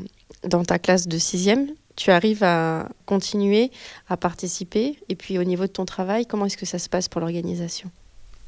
dans 0.44 0.63
ta 0.63 0.80
classe 0.80 1.08
de 1.08 1.18
sixième, 1.18 1.68
tu 1.98 2.12
arrives 2.12 2.44
à 2.44 2.88
continuer 3.06 3.72
à 4.08 4.16
participer? 4.16 4.98
Et 5.10 5.16
puis 5.16 5.38
au 5.38 5.44
niveau 5.44 5.63
de 5.63 5.72
ton 5.72 5.86
travail, 5.86 6.26
comment 6.26 6.46
est-ce 6.46 6.58
que 6.58 6.66
ça 6.66 6.80
se 6.80 6.88
passe 6.88 7.10
pour 7.10 7.20
l'organisation? 7.20 7.92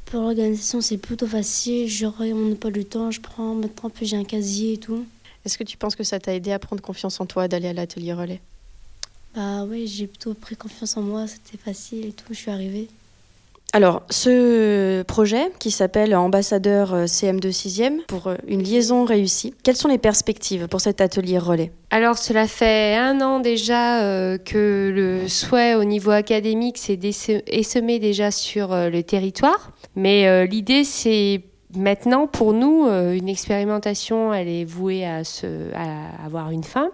Pour 0.09 0.21
l'organisation, 0.21 0.81
c'est 0.81 0.97
plutôt 0.97 1.27
facile. 1.27 1.87
J'aurai 1.87 2.33
mon 2.33 2.55
pas 2.55 2.71
du 2.71 2.83
temps, 2.83 3.11
je 3.11 3.21
prends 3.21 3.53
maintenant, 3.53 3.89
puis 3.89 4.05
j'ai 4.05 4.17
un 4.17 4.23
casier 4.23 4.73
et 4.73 4.77
tout. 4.77 5.05
Est-ce 5.45 5.57
que 5.57 5.63
tu 5.63 5.77
penses 5.77 5.95
que 5.95 6.03
ça 6.03 6.19
t'a 6.19 6.33
aidé 6.33 6.51
à 6.51 6.59
prendre 6.59 6.81
confiance 6.81 7.19
en 7.21 7.25
toi, 7.25 7.47
d'aller 7.47 7.67
à 7.67 7.73
l'atelier 7.73 8.13
relais? 8.13 8.41
Bah 9.35 9.63
oui, 9.65 9.87
j'ai 9.87 10.07
plutôt 10.07 10.33
pris 10.33 10.55
confiance 10.55 10.97
en 10.97 11.03
moi, 11.03 11.27
c'était 11.27 11.57
facile 11.57 12.05
et 12.07 12.11
tout, 12.11 12.25
je 12.31 12.39
suis 12.39 12.51
arrivée. 12.51 12.87
Alors, 13.71 14.01
ce 14.09 15.03
projet 15.03 15.51
qui 15.59 15.69
s'appelle 15.69 16.15
Ambassadeur 16.15 16.93
euh, 16.93 17.05
CM2 17.05 17.51
6e 17.51 18.05
pour 18.07 18.27
euh, 18.27 18.35
une 18.47 18.63
liaison 18.63 19.05
réussie, 19.05 19.53
quelles 19.63 19.75
sont 19.75 19.87
les 19.87 19.99
perspectives 19.99 20.67
pour 20.67 20.81
cet 20.81 21.01
atelier 21.01 21.37
relais? 21.37 21.71
Alors, 21.91 22.17
cela 22.17 22.47
fait 22.47 22.95
un 22.95 23.21
an 23.21 23.39
déjà 23.39 24.01
euh, 24.01 24.39
que 24.39 24.91
le 24.93 25.27
souhait 25.27 25.75
au 25.75 25.83
niveau 25.83 26.09
académique 26.09 26.79
s'est 26.79 26.99
essemé 27.47 27.99
déjà 27.99 28.31
sur 28.31 28.69
le 28.69 29.01
territoire. 29.03 29.71
Mais 29.95 30.47
l'idée, 30.47 30.83
c'est 30.83 31.43
maintenant 31.75 32.25
pour 32.25 32.53
nous, 32.53 32.87
une 32.87 33.29
expérimentation, 33.29 34.33
elle 34.33 34.47
est 34.47 34.65
vouée 34.65 35.05
à 35.05 35.21
avoir 36.25 36.51
une 36.51 36.63
fin. 36.63 36.91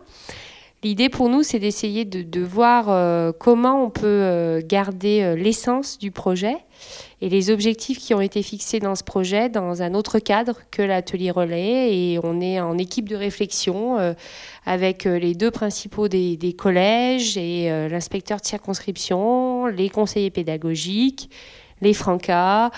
L'idée 0.85 1.09
pour 1.09 1.29
nous, 1.29 1.41
c'est 1.41 1.57
d'essayer 1.57 2.05
de, 2.05 2.43
voir 2.43 2.91
euh, 2.91 3.31
comment 3.31 3.83
on 3.83 3.89
peut 3.89 4.05
euh, 4.05 4.61
garder 4.63 5.23
euh, 5.23 5.35
l'essence 5.35 5.97
du 5.97 6.11
projet 6.11 6.57
et 7.21 7.29
les 7.29 7.49
objectifs 7.49 7.97
qui 7.97 8.13
ont 8.13 8.21
été 8.21 8.43
fixés 8.43 8.79
dans 8.79 8.93
ce 8.93 9.03
projet 9.03 9.49
dans 9.49 9.81
un 9.81 9.95
autre 9.95 10.19
cadre 10.19 10.59
que 10.69 10.83
l'atelier 10.83 11.31
relais. 11.31 11.91
Et 11.91 12.19
on 12.21 12.39
est 12.39 12.59
en 12.59 12.77
équipe 12.77 13.09
de 13.09 13.15
réflexion 13.15 13.97
avec 14.67 15.05
les 15.05 15.33
deux 15.33 15.49
principaux 15.49 16.07
des, 16.07 16.37
des 16.37 16.53
collèges 16.53 17.35
et 17.35 17.67
l'inspecteur 17.89 18.39
de 18.39 18.45
circonscription, 18.45 19.65
les 19.65 19.89
conseillers 19.89 20.29
pédagogiques, 20.29 21.31
les 21.81 21.95
francas. 21.95 22.69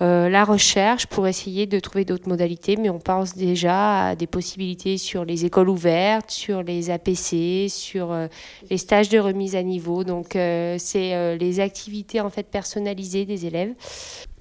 Euh, 0.00 0.28
la 0.28 0.44
recherche 0.44 1.06
pour 1.06 1.26
essayer 1.26 1.66
de 1.66 1.80
trouver 1.80 2.04
d'autres 2.04 2.28
modalités, 2.28 2.76
mais 2.76 2.88
on 2.88 3.00
pense 3.00 3.34
déjà 3.34 4.08
à 4.08 4.14
des 4.14 4.28
possibilités 4.28 4.96
sur 4.96 5.24
les 5.24 5.44
écoles 5.44 5.68
ouvertes, 5.68 6.30
sur 6.30 6.62
les 6.62 6.90
APC, 6.90 7.68
sur 7.68 8.12
euh, 8.12 8.28
les 8.70 8.78
stages 8.78 9.08
de 9.08 9.18
remise 9.18 9.56
à 9.56 9.62
niveau. 9.62 10.04
Donc 10.04 10.36
euh, 10.36 10.76
c'est 10.78 11.36
les 11.36 11.60
activités 11.60 12.20
en 12.20 12.30
fait 12.30 12.44
personnalisées 12.44 13.24
des 13.24 13.46
élèves. 13.46 13.74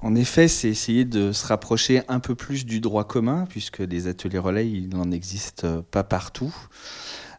En 0.01 0.13
effet, 0.13 0.47
c'est 0.47 0.69
essayer 0.69 1.05
de 1.05 1.31
se 1.31 1.47
rapprocher 1.47 2.01
un 2.07 2.19
peu 2.19 2.35
plus 2.35 2.65
du 2.65 2.79
droit 2.79 3.05
commun, 3.05 3.45
puisque 3.49 3.81
des 3.81 4.07
ateliers 4.07 4.37
relais, 4.37 4.69
il 4.69 4.89
n'en 4.89 5.11
existe 5.11 5.65
pas 5.89 6.03
partout. 6.03 6.53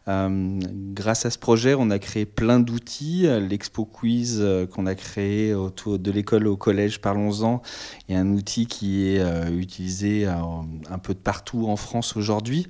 Euh, 0.07 0.59
grâce 0.93 1.25
à 1.25 1.29
ce 1.29 1.37
projet, 1.37 1.75
on 1.75 1.89
a 1.89 1.99
créé 1.99 2.25
plein 2.25 2.59
d'outils. 2.59 3.27
L'expo 3.47 3.85
quiz 3.85 4.37
euh, 4.39 4.65
qu'on 4.65 4.85
a 4.85 4.95
créé 4.95 5.53
autour 5.53 5.99
de 5.99 6.11
l'école 6.11 6.47
au 6.47 6.57
collège, 6.57 7.01
parlons-en, 7.01 7.61
est 8.07 8.15
un 8.15 8.31
outil 8.31 8.65
qui 8.65 9.07
est 9.07 9.19
euh, 9.19 9.49
utilisé 9.49 10.25
un 10.25 10.97
peu 11.01 11.13
de 11.13 11.19
partout 11.19 11.67
en 11.67 11.75
France 11.75 12.15
aujourd'hui. 12.15 12.67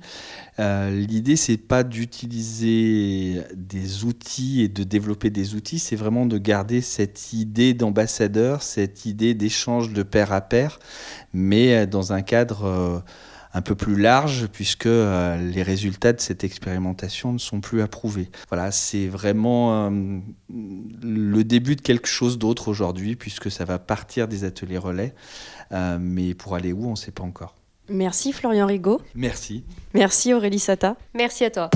L'idée, 0.58 1.36
c'est 1.36 1.56
pas 1.56 1.84
d'utiliser 1.84 3.40
des 3.54 4.04
outils 4.04 4.60
et 4.60 4.68
de 4.68 4.84
développer 4.84 5.30
des 5.30 5.54
outils, 5.54 5.78
c'est 5.78 5.96
vraiment 5.96 6.26
de 6.26 6.36
garder 6.36 6.82
cette 6.82 7.32
idée 7.32 7.72
d'ambassadeur, 7.72 8.62
cette 8.62 9.06
idée 9.06 9.32
d'échange 9.32 9.94
de 9.94 10.02
pair 10.02 10.34
à 10.34 10.42
pair, 10.42 10.78
mais 11.32 11.86
dans 11.86 12.12
un 12.12 12.20
cadre 12.20 13.02
un 13.52 13.62
peu 13.62 13.74
plus 13.74 13.96
large 13.96 14.46
puisque 14.52 14.86
euh, 14.86 15.36
les 15.36 15.62
résultats 15.62 16.12
de 16.12 16.20
cette 16.20 16.44
expérimentation 16.44 17.32
ne 17.32 17.38
sont 17.38 17.60
plus 17.60 17.82
approuvés. 17.82 18.30
Voilà, 18.48 18.70
c'est 18.70 19.08
vraiment 19.08 19.88
euh, 19.88 20.18
le 21.02 21.42
début 21.42 21.76
de 21.76 21.80
quelque 21.80 22.08
chose 22.08 22.38
d'autre 22.38 22.68
aujourd'hui 22.68 23.16
puisque 23.16 23.50
ça 23.50 23.64
va 23.64 23.78
partir 23.78 24.28
des 24.28 24.44
ateliers 24.44 24.78
relais, 24.78 25.14
euh, 25.72 25.98
mais 26.00 26.34
pour 26.34 26.54
aller 26.54 26.72
où, 26.72 26.86
on 26.86 26.92
ne 26.92 26.96
sait 26.96 27.12
pas 27.12 27.24
encore. 27.24 27.56
Merci 27.88 28.32
Florian 28.32 28.66
Rigaud. 28.66 29.00
Merci. 29.14 29.64
Merci 29.94 30.32
Aurélie 30.32 30.60
Sata. 30.60 30.96
Merci 31.14 31.44
à 31.44 31.50
toi. 31.50 31.70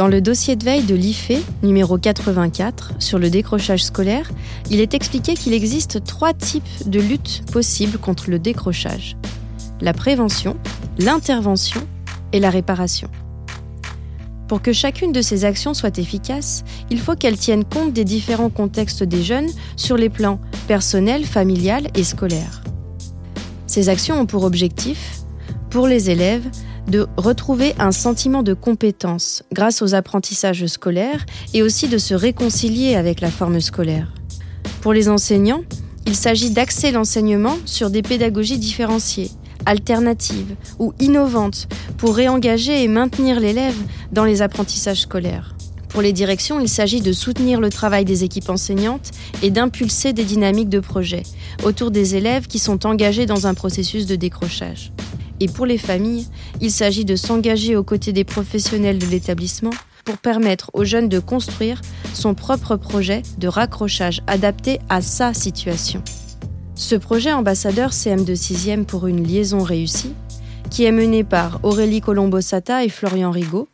Dans 0.00 0.08
le 0.08 0.22
dossier 0.22 0.56
de 0.56 0.64
veille 0.64 0.84
de 0.84 0.94
l'IFE, 0.94 1.44
numéro 1.62 1.98
84, 1.98 2.94
sur 3.00 3.18
le 3.18 3.28
décrochage 3.28 3.84
scolaire, 3.84 4.30
il 4.70 4.80
est 4.80 4.94
expliqué 4.94 5.34
qu'il 5.34 5.52
existe 5.52 6.02
trois 6.04 6.32
types 6.32 6.64
de 6.86 6.98
luttes 6.98 7.42
possibles 7.52 7.98
contre 7.98 8.30
le 8.30 8.38
décrochage. 8.38 9.18
La 9.82 9.92
prévention, 9.92 10.56
l'intervention 10.96 11.82
et 12.32 12.40
la 12.40 12.48
réparation. 12.48 13.10
Pour 14.48 14.62
que 14.62 14.72
chacune 14.72 15.12
de 15.12 15.20
ces 15.20 15.44
actions 15.44 15.74
soit 15.74 15.98
efficace, 15.98 16.64
il 16.88 16.98
faut 16.98 17.14
qu'elle 17.14 17.36
tienne 17.36 17.66
compte 17.66 17.92
des 17.92 18.06
différents 18.06 18.48
contextes 18.48 19.02
des 19.02 19.22
jeunes 19.22 19.50
sur 19.76 19.98
les 19.98 20.08
plans 20.08 20.40
personnel, 20.66 21.26
familial 21.26 21.88
et 21.94 22.04
scolaire. 22.04 22.62
Ces 23.66 23.90
actions 23.90 24.18
ont 24.18 24.24
pour 24.24 24.44
objectif, 24.44 25.20
pour 25.68 25.86
les 25.86 26.08
élèves, 26.08 26.48
de 26.88 27.06
retrouver 27.16 27.74
un 27.78 27.92
sentiment 27.92 28.42
de 28.42 28.54
compétence 28.54 29.42
grâce 29.52 29.82
aux 29.82 29.94
apprentissages 29.94 30.66
scolaires 30.66 31.26
et 31.54 31.62
aussi 31.62 31.88
de 31.88 31.98
se 31.98 32.14
réconcilier 32.14 32.96
avec 32.96 33.20
la 33.20 33.30
forme 33.30 33.60
scolaire. 33.60 34.12
Pour 34.80 34.92
les 34.92 35.08
enseignants, 35.08 35.62
il 36.06 36.16
s'agit 36.16 36.50
d'axer 36.50 36.90
l'enseignement 36.90 37.56
sur 37.66 37.90
des 37.90 38.02
pédagogies 38.02 38.58
différenciées, 38.58 39.30
alternatives 39.66 40.56
ou 40.78 40.92
innovantes 40.98 41.68
pour 41.98 42.16
réengager 42.16 42.82
et 42.82 42.88
maintenir 42.88 43.40
l'élève 43.40 43.76
dans 44.10 44.24
les 44.24 44.42
apprentissages 44.42 45.02
scolaires. 45.02 45.54
Pour 45.90 46.02
les 46.02 46.12
directions, 46.12 46.60
il 46.60 46.68
s'agit 46.68 47.00
de 47.00 47.12
soutenir 47.12 47.60
le 47.60 47.68
travail 47.68 48.04
des 48.04 48.22
équipes 48.22 48.48
enseignantes 48.48 49.10
et 49.42 49.50
d'impulser 49.50 50.12
des 50.12 50.24
dynamiques 50.24 50.68
de 50.68 50.78
projet 50.78 51.24
autour 51.64 51.90
des 51.90 52.14
élèves 52.14 52.46
qui 52.46 52.60
sont 52.60 52.86
engagés 52.86 53.26
dans 53.26 53.48
un 53.48 53.54
processus 53.54 54.06
de 54.06 54.14
décrochage. 54.14 54.92
Et 55.40 55.48
pour 55.48 55.66
les 55.66 55.78
familles, 55.78 56.28
il 56.60 56.70
s'agit 56.70 57.04
de 57.04 57.16
s'engager 57.16 57.74
aux 57.74 57.82
côtés 57.82 58.12
des 58.12 58.24
professionnels 58.24 58.98
de 58.98 59.06
l'établissement 59.06 59.70
pour 60.04 60.18
permettre 60.18 60.70
aux 60.74 60.84
jeunes 60.84 61.08
de 61.08 61.18
construire 61.18 61.80
son 62.14 62.34
propre 62.34 62.76
projet 62.76 63.22
de 63.38 63.48
raccrochage 63.48 64.20
adapté 64.26 64.78
à 64.88 65.00
sa 65.00 65.34
situation. 65.34 66.02
Ce 66.74 66.94
projet 66.94 67.32
ambassadeur 67.32 67.90
CM2 67.90 68.34
6e 68.34 68.84
pour 68.84 69.06
une 69.06 69.26
liaison 69.26 69.62
réussie, 69.62 70.14
qui 70.70 70.84
est 70.84 70.92
mené 70.92 71.24
par 71.24 71.60
Aurélie 71.62 72.00
Colombo-Sata 72.00 72.84
et 72.84 72.88
Florian 72.88 73.30
Rigaud, 73.30 73.68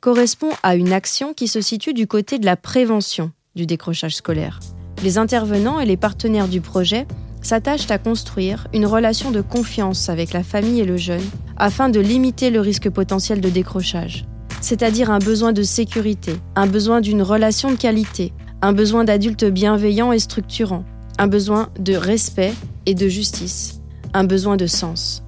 correspond 0.00 0.50
à 0.62 0.76
une 0.76 0.92
action 0.92 1.34
qui 1.34 1.48
se 1.48 1.60
situe 1.60 1.92
du 1.92 2.06
côté 2.06 2.38
de 2.38 2.46
la 2.46 2.56
prévention 2.56 3.32
du 3.56 3.66
décrochage 3.66 4.16
scolaire. 4.16 4.60
Les 5.02 5.18
intervenants 5.18 5.80
et 5.80 5.86
les 5.86 5.96
partenaires 5.96 6.48
du 6.48 6.60
projet 6.60 7.06
s'attachent 7.48 7.90
à 7.90 7.96
construire 7.96 8.66
une 8.74 8.84
relation 8.84 9.30
de 9.30 9.40
confiance 9.40 10.10
avec 10.10 10.34
la 10.34 10.42
famille 10.42 10.80
et 10.80 10.84
le 10.84 10.98
jeune 10.98 11.24
afin 11.56 11.88
de 11.88 11.98
limiter 11.98 12.50
le 12.50 12.60
risque 12.60 12.90
potentiel 12.90 13.40
de 13.40 13.48
décrochage, 13.48 14.26
c'est-à-dire 14.60 15.10
un 15.10 15.18
besoin 15.18 15.54
de 15.54 15.62
sécurité, 15.62 16.34
un 16.56 16.66
besoin 16.66 17.00
d'une 17.00 17.22
relation 17.22 17.70
de 17.70 17.76
qualité, 17.76 18.34
un 18.60 18.74
besoin 18.74 19.04
d'adultes 19.04 19.46
bienveillants 19.46 20.12
et 20.12 20.18
structurants, 20.18 20.84
un 21.16 21.26
besoin 21.26 21.70
de 21.80 21.96
respect 21.96 22.52
et 22.84 22.94
de 22.94 23.08
justice, 23.08 23.80
un 24.12 24.24
besoin 24.24 24.58
de 24.58 24.66
sens. 24.66 25.22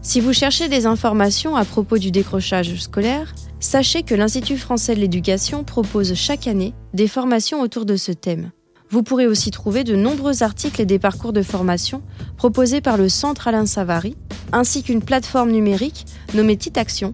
Si 0.00 0.20
vous 0.20 0.32
cherchez 0.32 0.70
des 0.70 0.86
informations 0.86 1.54
à 1.54 1.66
propos 1.66 1.98
du 1.98 2.10
décrochage 2.10 2.80
scolaire, 2.80 3.34
sachez 3.60 4.04
que 4.04 4.14
l'Institut 4.14 4.56
français 4.56 4.94
de 4.94 5.00
l'éducation 5.00 5.64
propose 5.64 6.14
chaque 6.14 6.46
année 6.46 6.72
des 6.94 7.08
formations 7.08 7.60
autour 7.60 7.84
de 7.84 7.96
ce 7.96 8.10
thème. 8.10 8.52
Vous 8.92 9.02
pourrez 9.02 9.26
aussi 9.26 9.50
trouver 9.50 9.84
de 9.84 9.96
nombreux 9.96 10.42
articles 10.42 10.82
et 10.82 10.84
des 10.84 10.98
parcours 10.98 11.32
de 11.32 11.40
formation 11.40 12.02
proposés 12.36 12.82
par 12.82 12.98
le 12.98 13.08
Centre 13.08 13.48
Alain 13.48 13.64
Savary, 13.64 14.16
ainsi 14.52 14.82
qu'une 14.82 15.00
plateforme 15.00 15.50
numérique 15.50 16.04
nommée 16.34 16.58
Action 16.76 17.10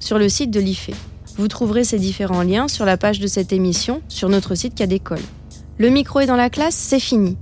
sur 0.00 0.18
le 0.18 0.28
site 0.28 0.50
de 0.50 0.58
l'IFE. 0.58 0.90
Vous 1.36 1.46
trouverez 1.46 1.84
ces 1.84 2.00
différents 2.00 2.42
liens 2.42 2.66
sur 2.66 2.84
la 2.84 2.96
page 2.96 3.20
de 3.20 3.28
cette 3.28 3.52
émission 3.52 4.02
sur 4.08 4.28
notre 4.28 4.56
site 4.56 4.74
Cadécole. 4.74 5.20
Le 5.78 5.88
micro 5.88 6.18
est 6.18 6.26
dans 6.26 6.34
la 6.34 6.50
classe, 6.50 6.74
c'est 6.74 6.98
fini. 6.98 7.36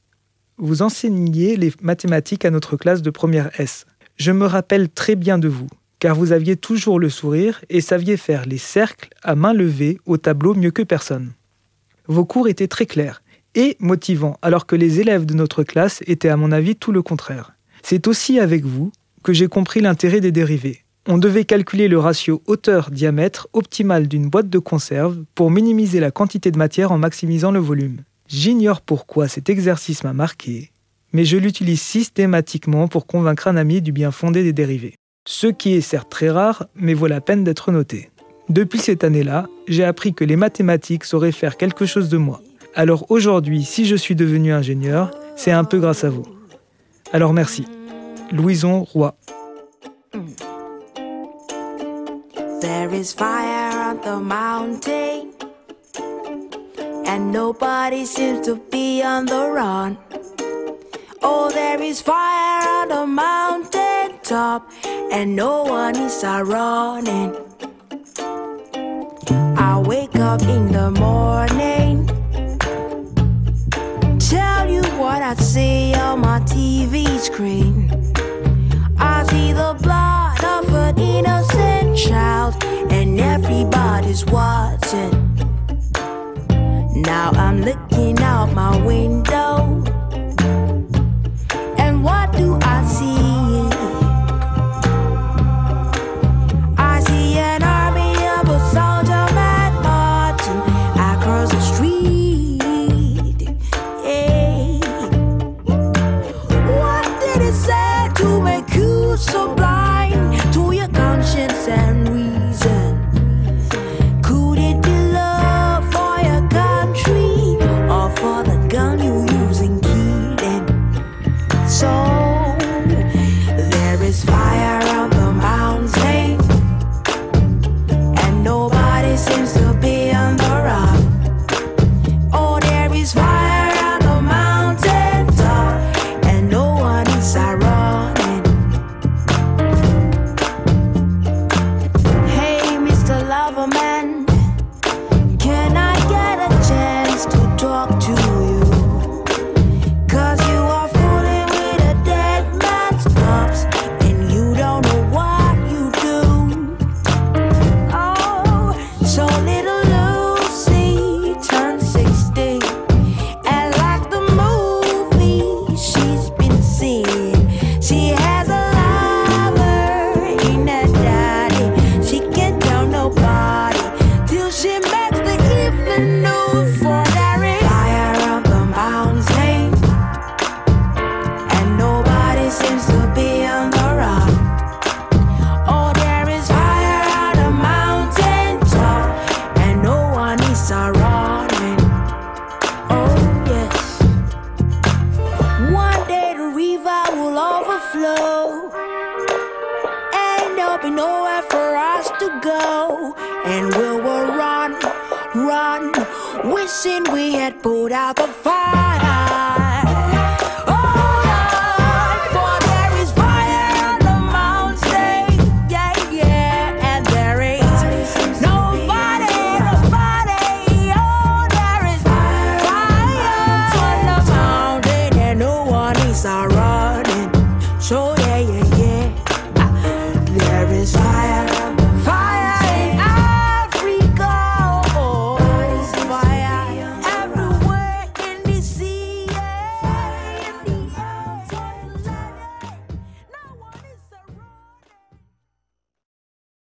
Vous 0.59 0.83
enseigniez 0.83 1.57
les 1.57 1.73
mathématiques 1.83 2.45
à 2.45 2.51
notre 2.51 2.77
classe 2.77 3.03
de 3.03 3.11
première 3.11 3.51
S. 3.59 3.87
Je 4.17 4.33
me 4.33 4.47
rappelle 4.47 4.89
très 4.89 5.17
bien 5.17 5.39
de 5.39 5.49
vous. 5.49 5.69
Car 6.01 6.17
vous 6.17 6.33
aviez 6.33 6.57
toujours 6.57 6.99
le 6.99 7.11
sourire 7.11 7.63
et 7.69 7.81
saviez 7.81 8.17
faire 8.17 8.47
les 8.47 8.59
cercles 8.59 9.11
à 9.23 9.37
main 9.37 9.53
levée 9.53 9.99
au 10.07 10.17
tableau 10.17 10.55
mieux 10.55 10.71
que 10.71 10.83
personne. 10.83 11.33
Vos 12.09 12.25
cours 12.25 12.49
étaient 12.49 12.67
très 12.67 12.87
clairs 12.87 13.23
et 13.55 13.77
motivants, 13.81 14.37
alors 14.43 14.67
que 14.67 14.77
les 14.77 15.01
élèves 15.01 15.27
de 15.27 15.35
notre 15.35 15.63
classe 15.63 16.03
étaient 16.07 16.29
à 16.29 16.37
mon 16.37 16.53
avis 16.53 16.77
tout 16.77 16.93
le 16.93 17.03
contraire. 17.03 17.53
C'est 17.83 18.07
aussi 18.09 18.39
avec 18.39 18.65
vous 18.65 18.93
que 19.23 19.33
j'ai 19.33 19.49
compris 19.49 19.81
l'intérêt 19.81 20.21
des 20.21 20.33
dérivés. 20.33 20.85
On 21.07 21.19
devait 21.19 21.45
calculer 21.45 21.89
le 21.89 21.99
ratio 21.99 22.43
hauteur-diamètre 22.47 23.49
optimal 23.53 24.07
d'une 24.07 24.29
boîte 24.29 24.49
de 24.49 24.59
conserve 24.59 25.25
pour 25.35 25.51
minimiser 25.51 26.01
la 26.01 26.11
quantité 26.11 26.51
de 26.51 26.59
matière 26.59 26.93
en 26.93 26.99
maximisant 26.99 27.51
le 27.51 27.59
volume. 27.59 28.03
J'ignore 28.29 28.81
pourquoi 28.81 29.27
cet 29.27 29.51
exercice 29.51 30.05
m'a 30.05 30.13
marqué, 30.13 30.71
mais 31.13 31.25
je 31.25 31.37
l'utilise 31.37 31.81
systématiquement 31.81 32.87
pour 32.87 33.07
convaincre 33.07 33.49
un 33.49 33.57
ami 33.57 33.83
du 33.83 33.93
bien 33.93 34.13
fondé 34.13 34.45
des 34.45 34.53
dérivés. 34.53 34.95
Ce 35.27 35.47
qui 35.47 35.75
est 35.75 35.83
certes 35.83 36.09
très 36.11 36.31
rare, 36.31 36.67
mais 36.75 36.95
vaut 36.95 37.07
la 37.07 37.21
peine 37.21 37.45
d'être 37.45 37.73
noté. 37.73 38.11
Depuis 38.49 38.79
cette 38.79 39.05
année-là, 39.05 39.47
j'ai 39.69 39.85
appris 39.85 40.15
que 40.15 40.25
les 40.25 40.37
mathématiques 40.37 41.05
sauraient 41.05 41.31
faire 41.31 41.57
quelque 41.57 41.85
chose 41.85 42.09
de 42.09 42.17
moi. 42.17 42.41
Alors 42.75 43.05
aujourd'hui, 43.11 43.65
si 43.65 43.85
je 43.85 43.97
suis 43.97 44.15
devenu 44.15 44.53
ingénieur, 44.53 45.11
c'est 45.37 45.53
un 45.53 45.65
peu 45.65 45.79
grâce 45.79 46.05
à 46.05 46.11
vous. 46.11 46.25
Alors 47.13 47.35
merci. 47.35 47.67
Louison 48.33 48.85
Roy. 48.85 49.15
There 52.61 52.93
is 52.95 53.13
fire 53.13 53.93
on 53.93 54.01
the 54.01 54.23
mountain, 54.23 55.31
and 57.07 57.33
nobody 57.33 58.05
seems 58.07 58.41
to 58.47 58.57
be 58.71 59.03
on 59.05 59.27
the 59.27 59.51
run. 59.53 59.97
Oh, 61.23 61.51
there 61.53 61.81
is 61.83 62.01
fire 62.01 62.85
on 62.85 62.89
the 62.89 63.07
mountain 63.07 63.70
top, 64.31 64.71
and 65.11 65.35
no 65.35 65.65
one 65.65 65.97
is 65.97 66.23
running. 66.23 67.35
I 69.59 69.83
wake 69.85 70.15
up 70.15 70.41
in 70.43 70.71
the 70.71 70.93
morning, 70.93 72.07
tell 74.21 74.71
you 74.71 74.83
what 75.03 75.21
I 75.21 75.35
see 75.35 75.95
on 75.95 76.21
my 76.21 76.39
TV 76.43 77.19
screen. 77.19 77.91
I 78.97 79.25
see 79.31 79.53
the 79.53 79.77
blood 79.83 80.45
of 80.45 80.73
an 80.75 80.97
innocent 81.01 81.99
child, 81.99 82.55
and 82.93 83.19
everybody's 83.19 84.25
watching. 84.27 85.11
Now 87.03 87.33
I'm 87.33 87.63
looking 87.63 88.17
out 88.21 88.53
my 88.53 88.77
window. 88.87 89.90